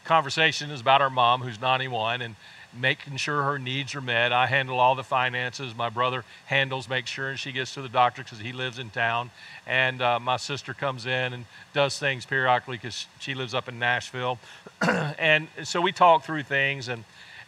conversation 0.05 0.71
is 0.71 0.81
about 0.81 1.01
our 1.01 1.09
mom, 1.09 1.41
who's 1.41 1.61
91, 1.61 2.21
and 2.21 2.35
making 2.79 3.17
sure 3.17 3.43
her 3.43 3.59
needs 3.59 3.95
are 3.95 4.01
met. 4.01 4.31
I 4.31 4.47
handle 4.47 4.79
all 4.79 4.95
the 4.95 5.03
finances. 5.03 5.75
My 5.75 5.89
brother 5.89 6.23
handles, 6.45 6.89
makes 6.89 7.09
sure 7.09 7.35
she 7.37 7.51
gets 7.51 7.73
to 7.75 7.81
the 7.81 7.89
doctor 7.89 8.23
because 8.23 8.39
he 8.39 8.53
lives 8.53 8.79
in 8.79 8.89
town. 8.89 9.31
And 9.65 10.01
uh, 10.01 10.19
my 10.19 10.37
sister 10.37 10.73
comes 10.73 11.05
in 11.05 11.33
and 11.33 11.45
does 11.73 11.97
things 11.97 12.25
periodically 12.25 12.77
because 12.77 13.07
she 13.19 13.33
lives 13.33 13.53
up 13.53 13.67
in 13.67 13.79
Nashville. 13.79 14.39
and 14.81 15.47
so 15.63 15.81
we 15.81 15.91
talk 15.91 16.23
through 16.23 16.43
things. 16.43 16.87
And, 16.87 17.03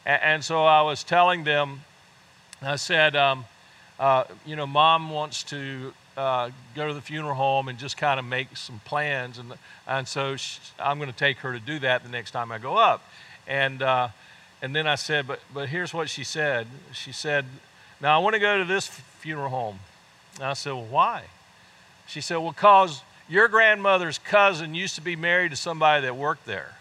and 0.05 0.43
so 0.43 0.63
I 0.63 0.81
was 0.81 1.03
telling 1.03 1.43
them, 1.43 1.81
I 2.61 2.75
said, 2.77 3.15
um, 3.15 3.45
uh, 3.99 4.23
you 4.45 4.55
know, 4.55 4.67
mom 4.67 5.09
wants 5.09 5.43
to 5.43 5.93
uh, 6.15 6.49
go 6.75 6.87
to 6.87 6.93
the 6.93 7.01
funeral 7.01 7.35
home 7.35 7.67
and 7.67 7.77
just 7.77 7.97
kind 7.97 8.19
of 8.19 8.25
make 8.25 8.57
some 8.57 8.81
plans. 8.85 9.37
And, 9.37 9.53
and 9.87 10.07
so 10.07 10.35
she, 10.35 10.59
I'm 10.79 10.97
going 10.97 11.11
to 11.11 11.17
take 11.17 11.37
her 11.39 11.53
to 11.53 11.59
do 11.59 11.79
that 11.79 12.03
the 12.03 12.09
next 12.09 12.31
time 12.31 12.51
I 12.51 12.57
go 12.57 12.75
up. 12.75 13.03
And, 13.47 13.81
uh, 13.81 14.09
and 14.61 14.75
then 14.75 14.87
I 14.87 14.95
said, 14.95 15.27
but, 15.27 15.39
but 15.53 15.69
here's 15.69 15.93
what 15.93 16.09
she 16.09 16.23
said. 16.23 16.67
She 16.91 17.11
said, 17.11 17.45
Now 18.01 18.19
I 18.19 18.23
want 18.23 18.33
to 18.33 18.39
go 18.39 18.57
to 18.57 18.65
this 18.65 18.87
funeral 18.87 19.49
home. 19.49 19.79
And 20.35 20.45
I 20.45 20.53
said, 20.53 20.73
Well, 20.73 20.87
why? 20.89 21.25
She 22.07 22.21
said, 22.21 22.37
Well, 22.37 22.51
because 22.51 23.03
your 23.29 23.47
grandmother's 23.47 24.17
cousin 24.17 24.73
used 24.73 24.95
to 24.95 25.01
be 25.01 25.15
married 25.15 25.51
to 25.51 25.55
somebody 25.55 26.01
that 26.03 26.15
worked 26.15 26.45
there. 26.45 26.75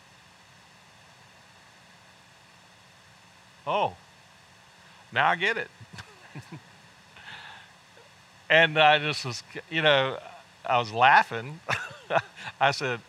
Oh, 3.66 3.96
now 5.12 5.28
I 5.28 5.36
get 5.36 5.58
it. 5.58 5.68
and 8.50 8.78
I 8.78 8.98
just 9.00 9.24
was, 9.24 9.42
you 9.70 9.82
know, 9.82 10.18
I 10.64 10.78
was 10.78 10.92
laughing. 10.92 11.60
I 12.60 12.70
said, 12.70 13.00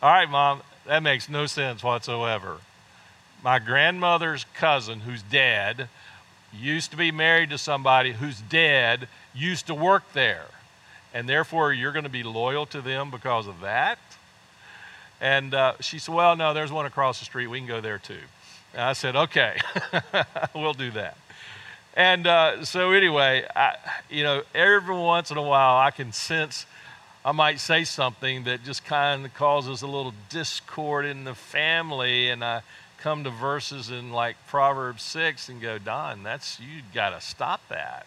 All 0.00 0.10
right, 0.10 0.30
mom, 0.30 0.62
that 0.86 1.02
makes 1.02 1.28
no 1.28 1.44
sense 1.44 1.82
whatsoever 1.82 2.58
my 3.44 3.58
grandmother's 3.58 4.46
cousin, 4.54 5.00
who's 5.00 5.22
dead, 5.22 5.88
used 6.50 6.90
to 6.92 6.96
be 6.96 7.12
married 7.12 7.50
to 7.50 7.58
somebody 7.58 8.12
who's 8.12 8.40
dead, 8.40 9.06
used 9.34 9.66
to 9.66 9.74
work 9.74 10.02
there. 10.14 10.46
And 11.12 11.28
therefore, 11.28 11.72
you're 11.72 11.92
going 11.92 12.04
to 12.04 12.10
be 12.10 12.22
loyal 12.22 12.64
to 12.66 12.80
them 12.80 13.10
because 13.10 13.46
of 13.46 13.60
that? 13.60 13.98
And 15.20 15.52
uh, 15.52 15.74
she 15.80 15.98
said, 15.98 16.14
Well, 16.14 16.34
no, 16.36 16.54
there's 16.54 16.72
one 16.72 16.86
across 16.86 17.18
the 17.18 17.26
street. 17.26 17.46
We 17.46 17.58
can 17.58 17.68
go 17.68 17.82
there 17.82 17.98
too. 17.98 18.18
And 18.72 18.82
I 18.82 18.94
said, 18.94 19.14
Okay, 19.14 19.58
we'll 20.54 20.72
do 20.72 20.90
that. 20.92 21.16
And 21.96 22.26
uh, 22.26 22.64
so, 22.64 22.90
anyway, 22.90 23.46
I, 23.54 23.76
you 24.10 24.24
know, 24.24 24.42
every 24.54 24.96
once 24.96 25.30
in 25.30 25.36
a 25.36 25.42
while, 25.42 25.76
I 25.76 25.90
can 25.90 26.12
sense 26.12 26.66
I 27.26 27.32
might 27.32 27.58
say 27.58 27.84
something 27.84 28.44
that 28.44 28.64
just 28.64 28.84
kind 28.84 29.24
of 29.24 29.32
causes 29.32 29.80
a 29.80 29.86
little 29.86 30.12
discord 30.28 31.06
in 31.06 31.24
the 31.24 31.34
family, 31.34 32.28
and 32.28 32.44
I 32.44 32.60
come 33.04 33.22
to 33.22 33.28
verses 33.28 33.90
in 33.90 34.10
like 34.10 34.34
Proverbs 34.46 35.02
6 35.02 35.50
and 35.50 35.60
go, 35.60 35.76
Don, 35.76 36.22
that's, 36.22 36.58
you 36.58 36.80
got 36.94 37.10
to 37.10 37.20
stop 37.20 37.60
that. 37.68 38.06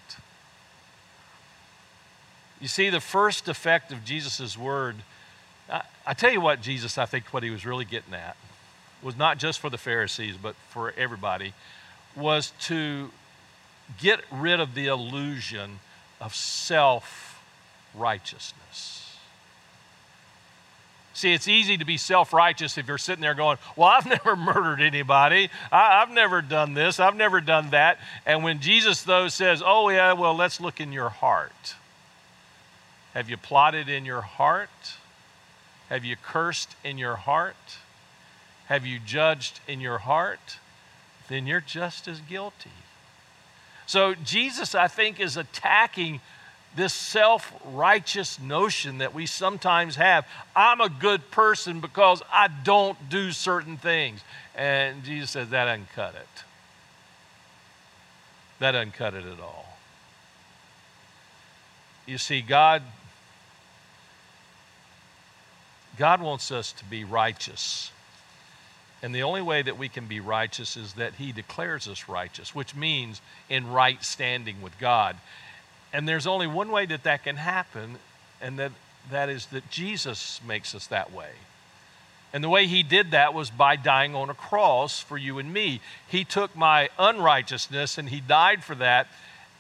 You 2.59 2.67
see, 2.67 2.89
the 2.89 2.99
first 2.99 3.47
effect 3.47 3.91
of 3.91 4.03
Jesus' 4.03 4.57
word, 4.57 4.95
I, 5.69 5.83
I 6.07 6.15
tell 6.15 6.31
you 6.31 6.41
what, 6.41 6.63
Jesus, 6.63 6.97
I 6.97 7.05
think 7.05 7.25
what 7.31 7.43
he 7.43 7.51
was 7.51 7.63
really 7.63 7.85
getting 7.85 8.15
at 8.15 8.35
was 9.03 9.15
not 9.15 9.37
just 9.37 9.59
for 9.59 9.69
the 9.69 9.77
Pharisees, 9.77 10.33
but 10.41 10.55
for 10.69 10.91
everybody, 10.97 11.53
was 12.15 12.51
to 12.61 13.11
get 13.99 14.21
rid 14.31 14.59
of 14.59 14.73
the 14.73 14.87
illusion 14.87 15.79
of 16.19 16.33
self 16.33 17.39
righteousness. 17.93 19.06
See, 21.17 21.33
it's 21.33 21.47
easy 21.47 21.77
to 21.77 21.83
be 21.83 21.97
self 21.97 22.31
righteous 22.31 22.77
if 22.77 22.87
you're 22.87 22.99
sitting 22.99 23.23
there 23.23 23.33
going, 23.33 23.57
Well, 23.75 23.87
I've 23.87 24.05
never 24.05 24.35
murdered 24.35 24.79
anybody. 24.79 25.49
I, 25.71 26.01
have 26.01 26.11
never 26.11 26.43
done 26.43 26.75
this. 26.75 26.99
I've 26.99 27.15
never 27.15 27.41
done 27.41 27.71
that. 27.71 27.97
And 28.23 28.43
when 28.43 28.59
Jesus, 28.59 29.01
though, 29.01 29.27
says, 29.27 29.63
Oh, 29.65 29.89
yeah, 29.89 30.13
well, 30.13 30.35
let's 30.35 30.61
look 30.61 30.79
in 30.79 30.91
your 30.91 31.09
heart. 31.09 31.73
Have 33.15 33.31
you 33.31 33.35
plotted 33.35 33.89
in 33.89 34.05
your 34.05 34.21
heart? 34.21 34.69
Have 35.89 36.05
you 36.05 36.17
cursed 36.21 36.75
in 36.83 36.99
your 36.99 37.15
heart? 37.15 37.79
Have 38.67 38.85
you 38.85 38.99
judged 39.03 39.59
in 39.67 39.81
your 39.81 39.97
heart? 39.97 40.59
Then 41.29 41.47
you're 41.47 41.61
just 41.61 42.07
as 42.07 42.19
guilty. 42.21 42.69
So, 43.87 44.13
Jesus, 44.13 44.75
I 44.75 44.87
think, 44.87 45.19
is 45.19 45.35
attacking 45.35 46.21
this 46.77 46.93
self 46.93 47.51
righteous 47.65 48.39
notion 48.39 48.99
that 48.99 49.13
we 49.13 49.25
sometimes 49.25 49.95
have. 49.97 50.25
I'm 50.55 50.79
a 50.79 50.89
good 50.89 51.29
person 51.31 51.81
because 51.81 52.21
I 52.31 52.47
don't 52.63 53.09
do 53.09 53.31
certain 53.31 53.77
things. 53.77 54.21
And 54.55 55.03
Jesus 55.03 55.31
says 55.31 55.49
that 55.49 55.65
doesn't 55.65 55.89
cut 55.93 56.15
it. 56.15 56.43
That 58.59 58.71
doesn't 58.71 58.93
cut 58.93 59.13
it 59.13 59.25
at 59.25 59.39
all. 59.39 59.77
You 62.05 62.17
see, 62.17 62.41
God. 62.41 62.83
God 65.97 66.21
wants 66.21 66.51
us 66.51 66.71
to 66.73 66.85
be 66.85 67.03
righteous. 67.03 67.91
And 69.01 69.13
the 69.13 69.23
only 69.23 69.41
way 69.41 69.61
that 69.61 69.77
we 69.77 69.89
can 69.89 70.05
be 70.05 70.19
righteous 70.19 70.77
is 70.77 70.93
that 70.93 71.15
He 71.15 71.31
declares 71.31 71.87
us 71.87 72.07
righteous, 72.07 72.53
which 72.53 72.75
means 72.75 73.21
in 73.49 73.71
right 73.71 74.03
standing 74.03 74.61
with 74.61 74.77
God. 74.79 75.15
And 75.93 76.07
there's 76.07 76.27
only 76.27 76.47
one 76.47 76.71
way 76.71 76.85
that 76.85 77.03
that 77.03 77.23
can 77.23 77.37
happen, 77.37 77.97
and 78.41 78.59
that, 78.59 78.71
that 79.09 79.29
is 79.29 79.47
that 79.47 79.69
Jesus 79.69 80.41
makes 80.45 80.75
us 80.75 80.87
that 80.87 81.13
way. 81.13 81.31
And 82.33 82.43
the 82.43 82.49
way 82.49 82.67
he 82.67 82.83
did 82.83 83.11
that 83.11 83.33
was 83.33 83.49
by 83.49 83.77
dying 83.77 84.13
on 84.13 84.29
a 84.29 84.33
cross 84.33 84.99
for 84.99 85.17
you 85.17 85.39
and 85.39 85.53
me. 85.53 85.79
He 86.07 86.23
took 86.25 86.55
my 86.55 86.89
unrighteousness 86.99 87.97
and 87.97 88.09
he 88.09 88.19
died 88.19 88.63
for 88.63 88.75
that, 88.75 89.07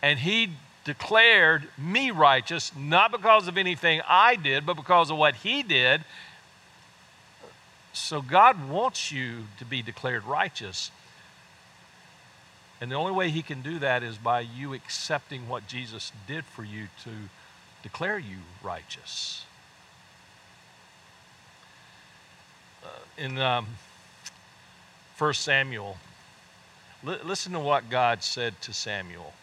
and 0.01 0.19
he 0.19 0.51
declared 0.83 1.67
me 1.77 2.11
righteous, 2.11 2.71
not 2.75 3.11
because 3.11 3.47
of 3.47 3.57
anything 3.57 4.01
I 4.07 4.35
did, 4.35 4.65
but 4.65 4.75
because 4.75 5.09
of 5.09 5.17
what 5.17 5.35
he 5.35 5.63
did. 5.63 6.03
So 7.93 8.21
God 8.21 8.69
wants 8.69 9.11
you 9.11 9.45
to 9.59 9.65
be 9.65 9.81
declared 9.81 10.23
righteous. 10.23 10.91
And 12.79 12.91
the 12.91 12.95
only 12.95 13.11
way 13.11 13.29
he 13.29 13.41
can 13.41 13.61
do 13.61 13.79
that 13.79 14.03
is 14.03 14.17
by 14.17 14.41
you 14.41 14.73
accepting 14.73 15.49
what 15.49 15.67
Jesus 15.67 16.11
did 16.27 16.45
for 16.45 16.63
you 16.63 16.87
to 17.03 17.09
declare 17.81 18.19
you 18.19 18.37
righteous. 18.61 19.45
Uh, 22.83 22.87
in 23.17 23.39
um, 23.39 23.65
1 25.17 25.33
Samuel, 25.33 25.97
li- 27.03 27.17
listen 27.23 27.51
to 27.53 27.59
what 27.59 27.89
God 27.89 28.21
said 28.21 28.61
to 28.61 28.73
Samuel. 28.73 29.33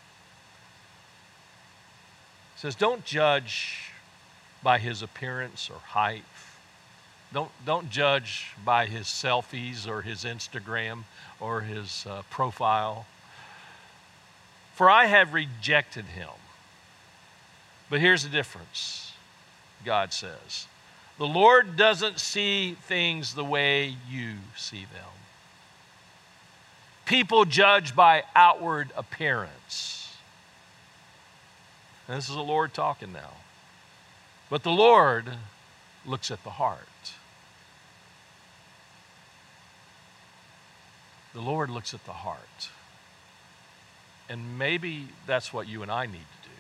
He 2.55 2.61
says, 2.61 2.77
Don't 2.77 3.05
judge 3.05 3.91
by 4.63 4.79
his 4.79 5.03
appearance 5.03 5.69
or 5.69 5.79
height. 5.79 6.25
Don't, 7.33 7.51
don't 7.67 7.91
judge 7.91 8.53
by 8.65 8.87
his 8.87 9.07
selfies 9.07 9.89
or 9.89 10.03
his 10.03 10.23
Instagram 10.23 11.03
or 11.41 11.63
his 11.63 12.07
uh, 12.09 12.23
profile 12.31 13.07
For 14.75 14.91
I 14.91 15.07
have 15.07 15.33
rejected 15.33 16.05
him. 16.07 16.29
But 17.89 18.01
here's 18.01 18.25
the 18.25 18.29
difference 18.29 19.13
God 19.85 20.13
says 20.13 20.67
the 21.19 21.27
Lord 21.27 21.77
doesn't 21.77 22.19
see 22.19 22.73
things 22.73 23.35
the 23.35 23.45
way 23.45 23.97
you 24.09 24.35
see 24.57 24.85
them. 24.93 25.11
People 27.07 27.45
judge 27.45 27.95
by 27.95 28.25
outward 28.35 28.91
appearance. 28.97 30.17
And 32.09 32.17
this 32.17 32.29
is 32.29 32.35
the 32.35 32.43
Lord 32.43 32.75
talking 32.75 33.13
now. 33.13 33.33
But 34.51 34.63
the 34.63 34.71
Lord 34.71 35.29
looks 36.05 36.31
at 36.31 36.43
the 36.43 36.51
heart. 36.51 36.79
The 41.33 41.41
Lord 41.41 41.71
looks 41.71 41.95
at 41.95 42.05
the 42.05 42.13
heart. 42.13 42.71
And 44.29 44.59
maybe 44.59 45.09
that's 45.27 45.53
what 45.53 45.69
you 45.69 45.83
and 45.83 45.91
I 45.91 46.07
need 46.07 46.13
to 46.13 46.49
do. 46.49 46.55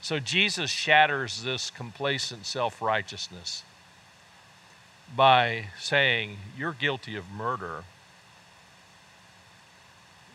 So 0.00 0.20
Jesus 0.20 0.70
shatters 0.70 1.42
this 1.42 1.70
complacent 1.70 2.46
self 2.46 2.80
righteousness 2.80 3.64
by 5.16 5.66
saying, 5.80 6.38
You're 6.56 6.72
guilty 6.72 7.16
of 7.16 7.30
murder, 7.30 7.84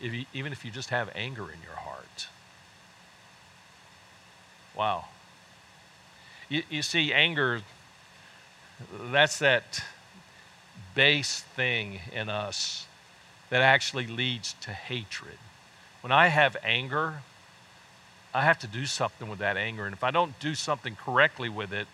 if 0.00 0.12
you, 0.12 0.24
even 0.34 0.52
if 0.52 0.64
you 0.64 0.70
just 0.70 0.90
have 0.90 1.10
anger 1.14 1.44
in 1.44 1.62
your 1.62 1.76
heart. 1.76 2.28
Wow. 4.76 5.06
You, 6.48 6.62
you 6.68 6.82
see, 6.82 7.12
anger, 7.12 7.62
that's 9.10 9.38
that 9.38 9.82
base 10.94 11.40
thing 11.40 12.00
in 12.12 12.28
us 12.28 12.86
that 13.52 13.60
actually 13.60 14.06
leads 14.06 14.54
to 14.62 14.70
hatred. 14.70 15.36
When 16.00 16.10
I 16.10 16.28
have 16.28 16.56
anger, 16.64 17.16
I 18.32 18.44
have 18.44 18.58
to 18.60 18.66
do 18.66 18.86
something 18.86 19.28
with 19.28 19.40
that 19.40 19.58
anger. 19.58 19.84
And 19.84 19.92
if 19.92 20.02
I 20.02 20.10
don't 20.10 20.38
do 20.40 20.54
something 20.54 20.96
correctly 20.96 21.50
with 21.50 21.70
it, 21.70 21.86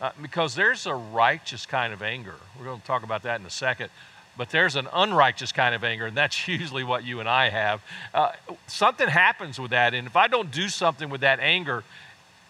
uh, 0.00 0.10
because 0.20 0.56
there's 0.56 0.84
a 0.84 0.94
righteous 0.96 1.64
kind 1.64 1.92
of 1.92 2.02
anger. 2.02 2.34
We're 2.58 2.64
going 2.64 2.80
to 2.80 2.86
talk 2.88 3.04
about 3.04 3.22
that 3.22 3.38
in 3.38 3.46
a 3.46 3.50
second. 3.50 3.90
But 4.36 4.50
there's 4.50 4.74
an 4.74 4.88
unrighteous 4.92 5.52
kind 5.52 5.76
of 5.76 5.84
anger, 5.84 6.06
and 6.06 6.16
that's 6.16 6.48
usually 6.48 6.82
what 6.82 7.04
you 7.04 7.20
and 7.20 7.28
I 7.28 7.50
have. 7.50 7.82
Uh, 8.12 8.32
something 8.66 9.06
happens 9.06 9.60
with 9.60 9.70
that, 9.70 9.94
and 9.94 10.08
if 10.08 10.16
I 10.16 10.26
don't 10.26 10.50
do 10.50 10.68
something 10.68 11.08
with 11.08 11.20
that 11.20 11.38
anger, 11.38 11.84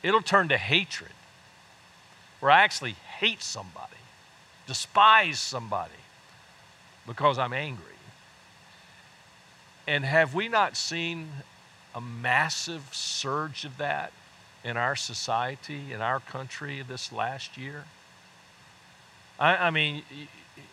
it'll 0.02 0.22
turn 0.22 0.48
to 0.48 0.56
hatred, 0.56 1.12
where 2.40 2.50
I 2.50 2.62
actually 2.62 2.92
hate 3.18 3.42
somebody, 3.42 4.00
despise 4.66 5.40
somebody, 5.40 5.92
because 7.06 7.38
I'm 7.38 7.52
angry. 7.52 7.95
And 9.86 10.04
have 10.04 10.34
we 10.34 10.48
not 10.48 10.76
seen 10.76 11.28
a 11.94 12.00
massive 12.00 12.88
surge 12.92 13.64
of 13.64 13.78
that 13.78 14.12
in 14.64 14.76
our 14.76 14.96
society, 14.96 15.92
in 15.92 16.00
our 16.00 16.20
country 16.20 16.82
this 16.86 17.12
last 17.12 17.56
year? 17.56 17.84
I, 19.38 19.56
I 19.56 19.70
mean, 19.70 20.02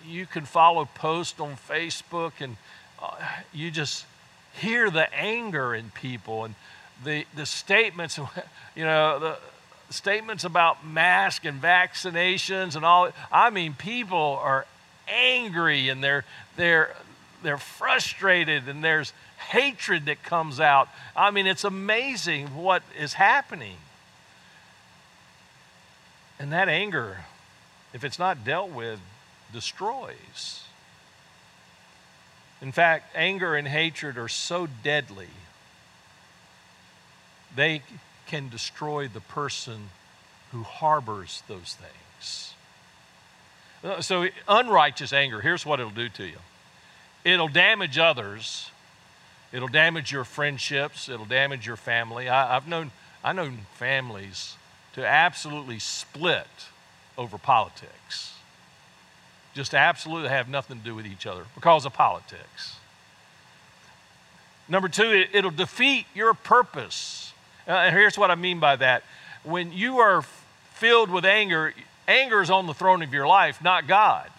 you 0.05 0.25
can 0.25 0.45
follow 0.45 0.85
posts 0.95 1.39
on 1.39 1.55
Facebook 1.55 2.33
and 2.39 2.57
uh, 3.01 3.15
you 3.53 3.69
just 3.69 4.05
hear 4.53 4.89
the 4.89 5.13
anger 5.13 5.75
in 5.75 5.91
people 5.91 6.45
and 6.45 6.55
the, 7.03 7.25
the 7.35 7.45
statements, 7.45 8.19
you 8.75 8.83
know, 8.83 9.19
the 9.19 9.37
statements 9.89 10.43
about 10.43 10.85
masks 10.85 11.45
and 11.45 11.61
vaccinations 11.61 12.75
and 12.75 12.83
all. 12.83 13.09
I 13.31 13.49
mean, 13.49 13.73
people 13.73 14.39
are 14.41 14.65
angry 15.07 15.89
and 15.89 16.03
they're, 16.03 16.25
they're, 16.55 16.95
they're 17.43 17.57
frustrated 17.57 18.67
and 18.67 18.83
there's 18.83 19.13
hatred 19.49 20.05
that 20.05 20.23
comes 20.23 20.59
out. 20.59 20.87
I 21.15 21.31
mean, 21.31 21.45
it's 21.45 21.63
amazing 21.63 22.47
what 22.55 22.81
is 22.99 23.13
happening. 23.13 23.77
And 26.39 26.51
that 26.51 26.67
anger, 26.69 27.25
if 27.93 28.03
it's 28.03 28.17
not 28.17 28.43
dealt 28.43 28.71
with, 28.71 28.99
destroys. 29.51 30.63
In 32.61 32.71
fact, 32.71 33.15
anger 33.15 33.55
and 33.55 33.67
hatred 33.67 34.17
are 34.17 34.29
so 34.29 34.67
deadly, 34.83 35.27
they 37.55 37.83
can 38.25 38.49
destroy 38.49 39.07
the 39.07 39.19
person 39.19 39.89
who 40.51 40.63
harbors 40.63 41.43
those 41.47 41.77
things. 41.77 42.53
So, 44.05 44.27
unrighteous 44.47 45.11
anger, 45.11 45.41
here's 45.41 45.65
what 45.65 45.81
it'll 45.81 45.91
do 45.91 46.07
to 46.09 46.23
you 46.23 46.37
it'll 47.23 47.47
damage 47.47 47.97
others, 47.97 48.69
it'll 49.51 49.67
damage 49.67 50.11
your 50.11 50.23
friendships, 50.23 51.09
it'll 51.09 51.25
damage 51.25 51.65
your 51.65 51.77
family. 51.77 52.29
I, 52.29 52.53
have 52.53 52.67
known, 52.67 52.91
I 53.23 53.33
known 53.33 53.59
families 53.73 54.55
to 54.93 55.05
absolutely 55.05 55.79
split 55.79 56.47
over 57.17 57.37
politics 57.37 58.33
just 59.53 59.73
absolutely 59.73 60.29
have 60.29 60.49
nothing 60.49 60.79
to 60.79 60.83
do 60.83 60.95
with 60.95 61.05
each 61.05 61.25
other 61.25 61.45
because 61.55 61.85
of 61.85 61.93
politics. 61.93 62.77
Number 64.67 64.87
two, 64.87 65.25
it, 65.31 65.43
will 65.43 65.51
defeat 65.51 66.05
your 66.15 66.33
purpose. 66.33 67.33
Uh, 67.67 67.71
and 67.71 67.95
here's 67.95 68.17
what 68.17 68.31
I 68.31 68.35
mean 68.35 68.59
by 68.59 68.75
that. 68.77 69.03
When 69.43 69.71
you 69.71 69.99
are 69.99 70.23
filled 70.73 71.11
with 71.11 71.25
anger, 71.25 71.73
anger 72.07 72.41
is 72.41 72.49
on 72.49 72.65
the 72.65 72.73
throne 72.73 73.03
of 73.03 73.13
your 73.13 73.27
life, 73.27 73.61
not 73.61 73.87
God. 73.87 74.29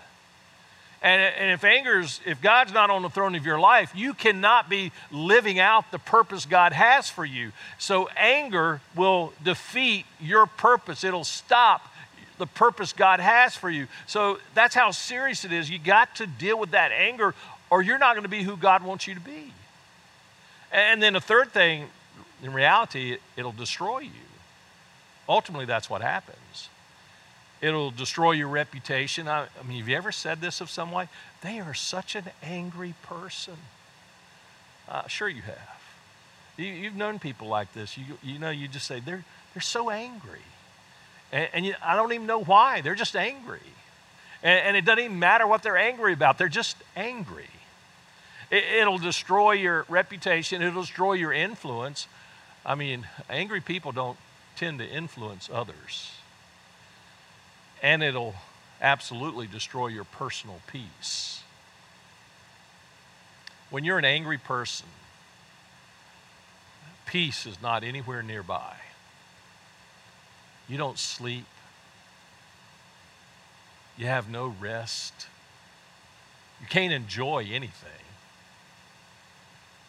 And, 1.04 1.20
and 1.20 1.50
if 1.50 1.64
anger's, 1.64 2.18
if 2.24 2.40
God's 2.40 2.72
not 2.72 2.88
on 2.88 3.02
the 3.02 3.10
throne 3.10 3.34
of 3.34 3.44
your 3.44 3.60
life, 3.60 3.92
you 3.94 4.14
cannot 4.14 4.70
be 4.70 4.90
living 5.12 5.58
out 5.58 5.90
the 5.90 5.98
purpose 5.98 6.46
God 6.46 6.72
has 6.72 7.10
for 7.10 7.26
you. 7.26 7.52
So 7.76 8.08
anger 8.16 8.80
will 8.96 9.34
defeat 9.44 10.06
your 10.18 10.46
purpose. 10.46 11.04
It'll 11.04 11.22
stop 11.22 11.92
the 12.38 12.46
purpose 12.46 12.94
God 12.94 13.20
has 13.20 13.54
for 13.54 13.68
you. 13.68 13.86
So 14.06 14.38
that's 14.54 14.74
how 14.74 14.92
serious 14.92 15.44
it 15.44 15.52
is. 15.52 15.68
You 15.68 15.78
got 15.78 16.16
to 16.16 16.26
deal 16.26 16.58
with 16.58 16.70
that 16.70 16.90
anger, 16.90 17.34
or 17.68 17.82
you're 17.82 17.98
not 17.98 18.14
going 18.14 18.24
to 18.24 18.30
be 18.30 18.42
who 18.42 18.56
God 18.56 18.82
wants 18.82 19.06
you 19.06 19.14
to 19.14 19.20
be. 19.20 19.52
And 20.72 21.02
then 21.02 21.16
a 21.16 21.20
third 21.20 21.52
thing, 21.52 21.88
in 22.42 22.54
reality, 22.54 23.18
it'll 23.36 23.52
destroy 23.52 23.98
you. 23.98 24.10
Ultimately, 25.28 25.66
that's 25.66 25.90
what 25.90 26.00
happens. 26.00 26.70
It'll 27.64 27.90
destroy 27.90 28.32
your 28.32 28.48
reputation. 28.48 29.26
I, 29.26 29.44
I 29.44 29.66
mean, 29.66 29.78
have 29.78 29.88
you 29.88 29.96
ever 29.96 30.12
said 30.12 30.42
this 30.42 30.60
of 30.60 30.68
someone? 30.68 31.08
They 31.40 31.60
are 31.60 31.72
such 31.72 32.14
an 32.14 32.24
angry 32.42 32.92
person. 33.04 33.54
Uh, 34.86 35.08
sure, 35.08 35.30
you 35.30 35.40
have. 35.40 35.82
You, 36.58 36.84
have 36.84 36.94
known 36.94 37.18
people 37.18 37.48
like 37.48 37.72
this. 37.72 37.96
You, 37.96 38.04
you 38.22 38.38
know, 38.38 38.50
you 38.50 38.68
just 38.68 38.86
say, 38.86 39.00
they're, 39.00 39.24
they're 39.54 39.62
so 39.62 39.88
angry. 39.88 40.42
And, 41.32 41.48
and 41.54 41.64
you, 41.64 41.74
I 41.82 41.96
don't 41.96 42.12
even 42.12 42.26
know 42.26 42.42
why. 42.42 42.82
They're 42.82 42.94
just 42.94 43.16
angry. 43.16 43.60
And, 44.42 44.60
and, 44.60 44.76
it 44.76 44.84
doesn't 44.84 45.02
even 45.02 45.18
matter 45.18 45.46
what 45.46 45.62
they're 45.62 45.78
angry 45.78 46.12
about, 46.12 46.36
they're 46.36 46.48
just 46.48 46.76
angry. 46.94 47.48
It, 48.50 48.62
it'll 48.80 48.98
destroy 48.98 49.52
your 49.52 49.86
reputation, 49.88 50.60
it'll 50.60 50.82
destroy 50.82 51.14
your 51.14 51.32
influence. 51.32 52.08
I 52.66 52.74
mean, 52.74 53.06
angry 53.30 53.62
people 53.62 53.90
don't 53.90 54.18
tend 54.54 54.80
to 54.80 54.86
influence 54.86 55.48
others. 55.50 56.10
And 57.84 58.02
it'll 58.02 58.34
absolutely 58.80 59.46
destroy 59.46 59.88
your 59.88 60.04
personal 60.04 60.62
peace. 60.72 61.42
When 63.68 63.84
you're 63.84 63.98
an 63.98 64.06
angry 64.06 64.38
person, 64.38 64.86
peace 67.04 67.44
is 67.44 67.60
not 67.60 67.84
anywhere 67.84 68.22
nearby. 68.22 68.74
You 70.66 70.78
don't 70.78 70.98
sleep. 70.98 71.44
You 73.98 74.06
have 74.06 74.30
no 74.30 74.54
rest. 74.58 75.26
You 76.62 76.66
can't 76.66 76.92
enjoy 76.92 77.48
anything. 77.52 77.90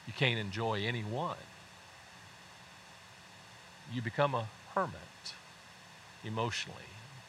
You 0.06 0.12
can't 0.12 0.38
enjoy 0.38 0.86
anyone. 0.86 1.38
You 3.94 4.02
become 4.02 4.36
a 4.36 4.50
hermit 4.74 5.00
emotionally, 6.26 6.76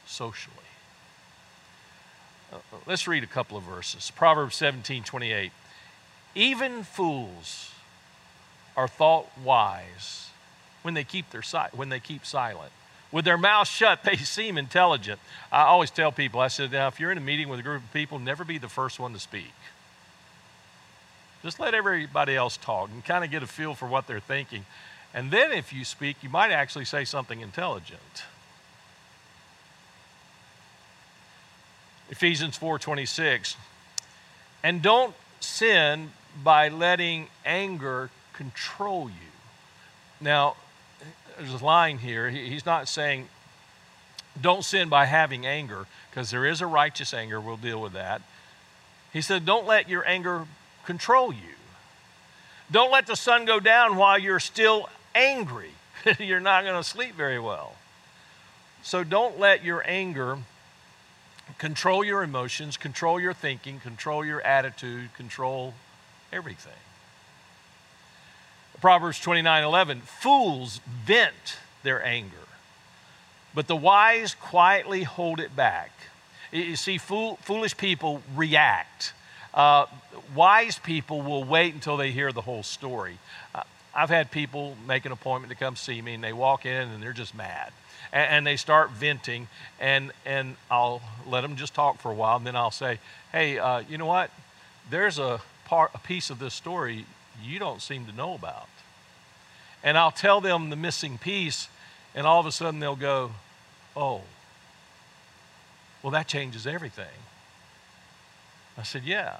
socially. 0.06 0.56
Uh, 2.52 2.58
let's 2.86 3.06
read 3.08 3.22
a 3.22 3.28
couple 3.28 3.56
of 3.56 3.64
verses. 3.64 4.10
Proverbs 4.14 4.56
17 4.56 5.02
28. 5.02 5.52
Even 6.34 6.82
fools 6.84 7.72
are 8.76 8.88
thought 8.88 9.26
wise 9.42 10.30
when 10.82 10.94
they 10.94 11.04
keep 11.04 11.30
their 11.30 11.42
si- 11.42 11.58
when 11.74 11.88
they 11.88 12.00
keep 12.00 12.24
silent 12.24 12.72
with 13.12 13.24
their 13.24 13.38
mouths 13.38 13.70
shut, 13.70 14.02
they 14.04 14.16
seem 14.16 14.58
intelligent. 14.58 15.20
I 15.50 15.62
always 15.62 15.90
tell 15.90 16.12
people, 16.12 16.40
I 16.40 16.48
said, 16.48 16.72
now, 16.72 16.88
if 16.88 17.00
you're 17.00 17.12
in 17.12 17.18
a 17.18 17.22
meeting 17.22 17.48
with 17.48 17.60
a 17.60 17.62
group 17.62 17.82
of 17.82 17.92
people, 17.92 18.18
never 18.18 18.44
be 18.44 18.58
the 18.58 18.68
first 18.68 18.98
one 18.98 19.12
to 19.12 19.18
speak. 19.18 19.52
Just 21.42 21.60
let 21.60 21.74
everybody 21.74 22.34
else 22.34 22.56
talk 22.56 22.90
and 22.90 23.04
kind 23.04 23.24
of 23.24 23.30
get 23.30 23.42
a 23.42 23.46
feel 23.46 23.74
for 23.74 23.86
what 23.86 24.06
they're 24.06 24.20
thinking. 24.20 24.66
And 25.14 25.30
then 25.30 25.52
if 25.52 25.72
you 25.72 25.84
speak, 25.84 26.16
you 26.22 26.28
might 26.28 26.50
actually 26.50 26.84
say 26.84 27.04
something 27.04 27.40
intelligent. 27.40 28.24
Ephesians 32.10 32.58
4:26. 32.58 33.56
And 34.62 34.82
don't 34.82 35.14
sin 35.40 36.12
by 36.42 36.68
letting 36.68 37.28
anger 37.44 38.10
control 38.32 39.08
you. 39.08 39.30
Now, 40.20 40.56
there's 41.38 41.60
a 41.60 41.64
line 41.64 41.98
here. 41.98 42.30
He's 42.30 42.66
not 42.66 42.88
saying 42.88 43.28
don't 44.40 44.64
sin 44.64 44.88
by 44.88 45.06
having 45.06 45.46
anger, 45.46 45.86
because 46.10 46.30
there 46.30 46.44
is 46.44 46.60
a 46.60 46.66
righteous 46.66 47.14
anger. 47.14 47.40
We'll 47.40 47.56
deal 47.56 47.80
with 47.80 47.92
that. 47.94 48.22
He 49.12 49.20
said, 49.20 49.46
don't 49.46 49.66
let 49.66 49.88
your 49.88 50.06
anger 50.06 50.46
control 50.84 51.32
you. 51.32 51.54
Don't 52.70 52.90
let 52.90 53.06
the 53.06 53.16
sun 53.16 53.44
go 53.44 53.60
down 53.60 53.96
while 53.96 54.18
you're 54.18 54.40
still 54.40 54.88
angry. 55.14 55.70
you're 56.18 56.40
not 56.40 56.64
going 56.64 56.76
to 56.76 56.88
sleep 56.88 57.14
very 57.14 57.38
well. 57.38 57.76
So 58.82 59.04
don't 59.04 59.38
let 59.38 59.64
your 59.64 59.82
anger 59.86 60.38
control 61.58 62.04
your 62.04 62.22
emotions, 62.22 62.76
control 62.76 63.20
your 63.20 63.32
thinking, 63.32 63.80
control 63.80 64.24
your 64.24 64.40
attitude, 64.42 65.12
control 65.14 65.74
everything. 66.32 66.72
Proverbs 68.80 69.18
29 69.20 69.64
11, 69.64 70.00
fools 70.02 70.80
vent 71.04 71.58
their 71.82 72.04
anger, 72.04 72.36
but 73.54 73.68
the 73.68 73.76
wise 73.76 74.34
quietly 74.34 75.02
hold 75.02 75.40
it 75.40 75.56
back. 75.56 75.90
You 76.52 76.76
see, 76.76 76.98
fool, 76.98 77.36
foolish 77.42 77.76
people 77.76 78.22
react. 78.34 79.12
Uh, 79.52 79.86
wise 80.34 80.78
people 80.78 81.22
will 81.22 81.42
wait 81.42 81.72
until 81.72 81.96
they 81.96 82.10
hear 82.10 82.32
the 82.32 82.42
whole 82.42 82.62
story. 82.62 83.18
Uh, 83.54 83.62
I've 83.94 84.10
had 84.10 84.30
people 84.30 84.76
make 84.86 85.06
an 85.06 85.12
appointment 85.12 85.50
to 85.50 85.58
come 85.58 85.74
see 85.74 86.02
me, 86.02 86.14
and 86.14 86.22
they 86.22 86.34
walk 86.34 86.66
in 86.66 86.88
and 86.88 87.02
they're 87.02 87.14
just 87.14 87.34
mad. 87.34 87.72
And, 88.12 88.30
and, 88.30 88.46
they 88.46 88.56
start 88.56 88.90
venting, 88.90 89.48
and, 89.80 90.12
and 90.24 90.56
I'll 90.70 91.02
let 91.26 91.40
them 91.40 91.56
just 91.56 91.74
talk 91.74 92.00
for 92.00 92.10
a 92.10 92.14
while, 92.14 92.36
and 92.36 92.46
then 92.46 92.56
I'll 92.56 92.70
say, 92.70 92.98
hey, 93.32 93.58
uh, 93.58 93.82
you 93.88 93.98
know 93.98 94.06
what? 94.06 94.30
There's 94.90 95.18
a, 95.18 95.40
part, 95.64 95.90
a 95.94 95.98
piece 95.98 96.30
of 96.30 96.38
this 96.38 96.54
story 96.54 97.04
you 97.42 97.58
don't 97.58 97.82
seem 97.82 98.06
to 98.06 98.12
know 98.12 98.34
about. 98.34 98.68
And 99.82 99.98
I'll 99.98 100.12
tell 100.12 100.40
them 100.40 100.70
the 100.70 100.76
missing 100.76 101.18
piece, 101.18 101.68
and 102.14 102.26
all 102.26 102.40
of 102.40 102.46
a 102.46 102.52
sudden 102.52 102.80
they'll 102.80 102.96
go, 102.96 103.32
oh, 103.96 104.22
well, 106.02 106.12
that 106.12 106.28
changes 106.28 106.66
everything. 106.66 107.06
I 108.78 108.82
said, 108.82 109.02
Yeah. 109.04 109.38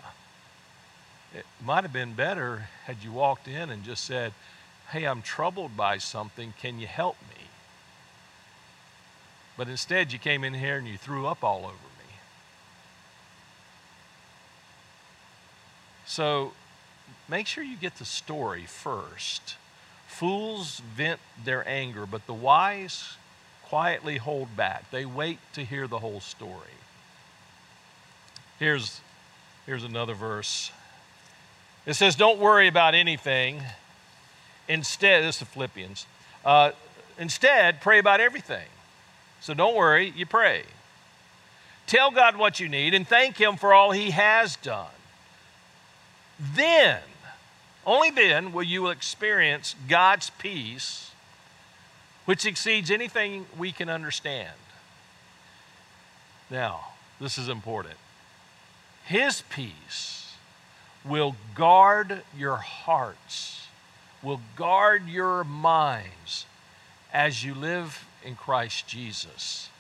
It 1.35 1.45
might 1.63 1.85
have 1.85 1.93
been 1.93 2.15
better 2.15 2.69
had 2.87 3.03
you 3.03 3.13
walked 3.13 3.47
in 3.47 3.69
and 3.69 3.85
just 3.85 4.05
said, 4.05 4.33
Hey, 4.91 5.05
I'm 5.05 5.23
troubled 5.23 5.77
by 5.77 5.99
something. 5.99 6.55
Can 6.61 6.79
you 6.79 6.87
help 6.87 7.17
me? 7.29 7.36
But 9.57 9.69
instead, 9.69 10.13
you 10.13 10.19
came 10.19 10.45
in 10.45 10.55
here 10.55 10.77
and 10.77 10.87
you 10.87 10.99
threw 10.99 11.27
up 11.27 11.43
all 11.43 11.61
over 11.61 11.73
me. 11.73 12.15
So 16.05 16.53
make 17.29 17.47
sure 17.47 17.65
you 17.65 17.77
get 17.77 17.97
the 17.97 18.05
story 18.05 18.65
first. 18.67 19.57
Fools 20.07 20.81
vent 20.95 21.21
their 21.45 21.67
anger, 21.69 22.07
but 22.07 22.27
the 22.27 22.35
wise 22.35 23.17
quietly 23.65 24.19
hold 24.19 24.57
back. 24.57 24.91
They 24.91 25.05
wait 25.05 25.39
to 25.55 25.65
hear 25.65 25.87
the 25.87 25.99
whole 25.99 26.21
story. 26.21 26.79
Here's, 28.59 29.01
here's 29.67 29.85
another 29.85 30.15
verse. 30.15 30.71
It 31.85 31.95
says, 31.95 32.15
Don't 32.15 32.39
worry 32.39 32.69
about 32.69 32.95
anything. 32.95 33.63
Instead, 34.69 35.25
this 35.25 35.41
is 35.43 35.49
Philippians. 35.49 36.07
Uh, 36.45 36.73
instead, 37.19 37.81
pray 37.81 37.99
about 37.99 38.21
everything. 38.21 38.67
So 39.41 39.55
don't 39.55 39.77
worry, 39.77 40.13
you 40.17 40.27
pray. 40.27 40.63
Tell 41.87 42.11
God 42.11 42.37
what 42.37 42.59
you 42.59 42.69
need 42.69 42.95
and 42.95 43.07
thank 43.07 43.37
Him 43.39 43.57
for 43.57 43.73
all 43.73 43.93
He 43.93 44.11
has 44.11 44.57
done. 44.57 44.87
Then, 46.55 47.01
only 47.87 48.11
then, 48.11 48.53
will 48.53 48.65
you 48.65 48.89
experience 48.89 49.77
God's 49.89 50.31
peace 50.31 51.07
which 52.27 52.45
exceeds 52.45 52.91
anything 52.91 53.47
we 53.57 53.73
can 53.73 53.89
understand. 53.89 54.51
Now, 56.51 56.89
this 57.19 57.39
is 57.39 57.49
important. 57.49 57.95
His 59.07 59.43
peace 59.49 60.35
will 61.05 61.37
guard 61.55 62.23
your 62.37 62.57
hearts, 62.57 63.69
will 64.23 64.41
guard 64.57 65.09
your 65.09 65.45
minds 65.45 66.47
as 67.17 67.43
you 67.43 67.55
live 67.55 68.05
in 68.23 68.35
Christ 68.37 68.87
Jesus. 68.87 69.71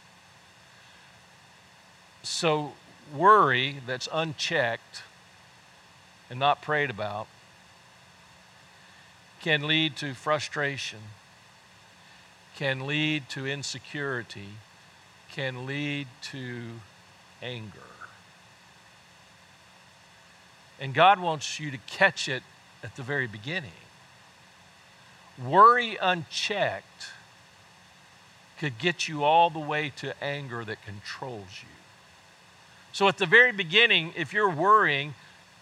So, 2.22 2.72
worry 3.14 3.76
that's 3.86 4.08
unchecked 4.10 5.02
and 6.30 6.40
not 6.40 6.62
prayed 6.62 6.88
about 6.88 7.26
can 9.40 9.66
lead 9.66 9.96
to 9.96 10.14
frustration 10.14 10.98
can 12.56 12.86
lead 12.86 13.28
to 13.28 13.46
insecurity, 13.46 14.48
can 15.30 15.66
lead 15.66 16.08
to 16.22 16.62
anger. 17.42 17.92
And 20.80 20.94
God 20.94 21.20
wants 21.20 21.60
you 21.60 21.70
to 21.70 21.78
catch 21.86 22.28
it 22.28 22.42
at 22.82 22.96
the 22.96 23.02
very 23.02 23.26
beginning. 23.26 23.70
Worry 25.42 25.98
unchecked 26.00 27.10
could 28.58 28.78
get 28.78 29.08
you 29.08 29.24
all 29.24 29.50
the 29.50 29.58
way 29.58 29.92
to 29.96 30.22
anger 30.22 30.64
that 30.64 30.84
controls 30.84 31.62
you. 31.62 31.68
So 32.92 33.08
at 33.08 33.18
the 33.18 33.26
very 33.26 33.52
beginning, 33.52 34.12
if 34.16 34.32
you're 34.32 34.50
worrying, 34.50 35.14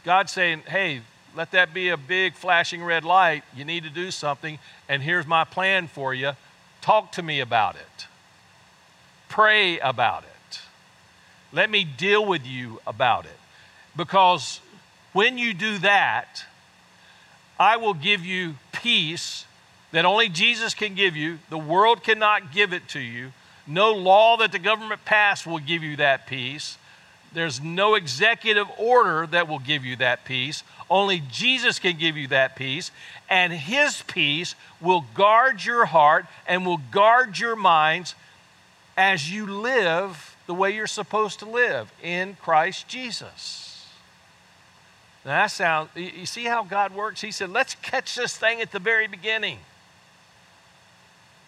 God's 0.04 0.32
saying, 0.32 0.60
hey, 0.68 1.00
let 1.36 1.50
that 1.50 1.74
be 1.74 1.88
a 1.88 1.96
big 1.96 2.34
flashing 2.34 2.84
red 2.84 3.04
light. 3.04 3.42
You 3.56 3.64
need 3.64 3.82
to 3.82 3.90
do 3.90 4.10
something, 4.10 4.58
and 4.88 5.02
here's 5.02 5.26
my 5.26 5.44
plan 5.44 5.88
for 5.88 6.14
you. 6.14 6.32
Talk 6.80 7.10
to 7.12 7.22
me 7.22 7.40
about 7.40 7.74
it. 7.74 8.06
Pray 9.28 9.80
about 9.80 10.22
it. 10.22 10.60
Let 11.52 11.70
me 11.70 11.84
deal 11.84 12.24
with 12.24 12.46
you 12.46 12.80
about 12.86 13.24
it. 13.24 13.38
Because 13.96 14.60
when 15.12 15.38
you 15.38 15.54
do 15.54 15.78
that, 15.78 16.44
I 17.58 17.76
will 17.76 17.94
give 17.94 18.24
you 18.24 18.56
peace 18.72 19.44
that 19.94 20.04
only 20.04 20.28
Jesus 20.28 20.74
can 20.74 20.96
give 20.96 21.14
you. 21.14 21.38
The 21.50 21.56
world 21.58 22.02
cannot 22.02 22.52
give 22.52 22.72
it 22.72 22.88
to 22.88 22.98
you. 22.98 23.32
No 23.64 23.92
law 23.92 24.36
that 24.38 24.50
the 24.50 24.58
government 24.58 25.04
passed 25.04 25.46
will 25.46 25.60
give 25.60 25.84
you 25.84 25.94
that 25.98 26.26
peace. 26.26 26.78
There's 27.32 27.60
no 27.60 27.94
executive 27.94 28.66
order 28.76 29.24
that 29.28 29.46
will 29.46 29.60
give 29.60 29.84
you 29.84 29.94
that 29.96 30.24
peace. 30.24 30.64
Only 30.90 31.22
Jesus 31.30 31.78
can 31.78 31.96
give 31.96 32.16
you 32.16 32.26
that 32.28 32.56
peace. 32.56 32.90
And 33.30 33.52
His 33.52 34.02
peace 34.02 34.56
will 34.80 35.04
guard 35.14 35.64
your 35.64 35.84
heart 35.84 36.26
and 36.44 36.66
will 36.66 36.80
guard 36.90 37.38
your 37.38 37.54
minds 37.54 38.16
as 38.96 39.30
you 39.30 39.46
live 39.46 40.36
the 40.48 40.54
way 40.54 40.74
you're 40.74 40.88
supposed 40.88 41.38
to 41.38 41.46
live 41.46 41.92
in 42.02 42.34
Christ 42.42 42.88
Jesus. 42.88 43.86
Now 45.24 45.42
that 45.42 45.52
sounds, 45.52 45.90
you 45.94 46.26
see 46.26 46.46
how 46.46 46.64
God 46.64 46.96
works? 46.96 47.20
He 47.20 47.30
said, 47.30 47.50
let's 47.50 47.76
catch 47.76 48.16
this 48.16 48.36
thing 48.36 48.60
at 48.60 48.72
the 48.72 48.80
very 48.80 49.06
beginning. 49.06 49.58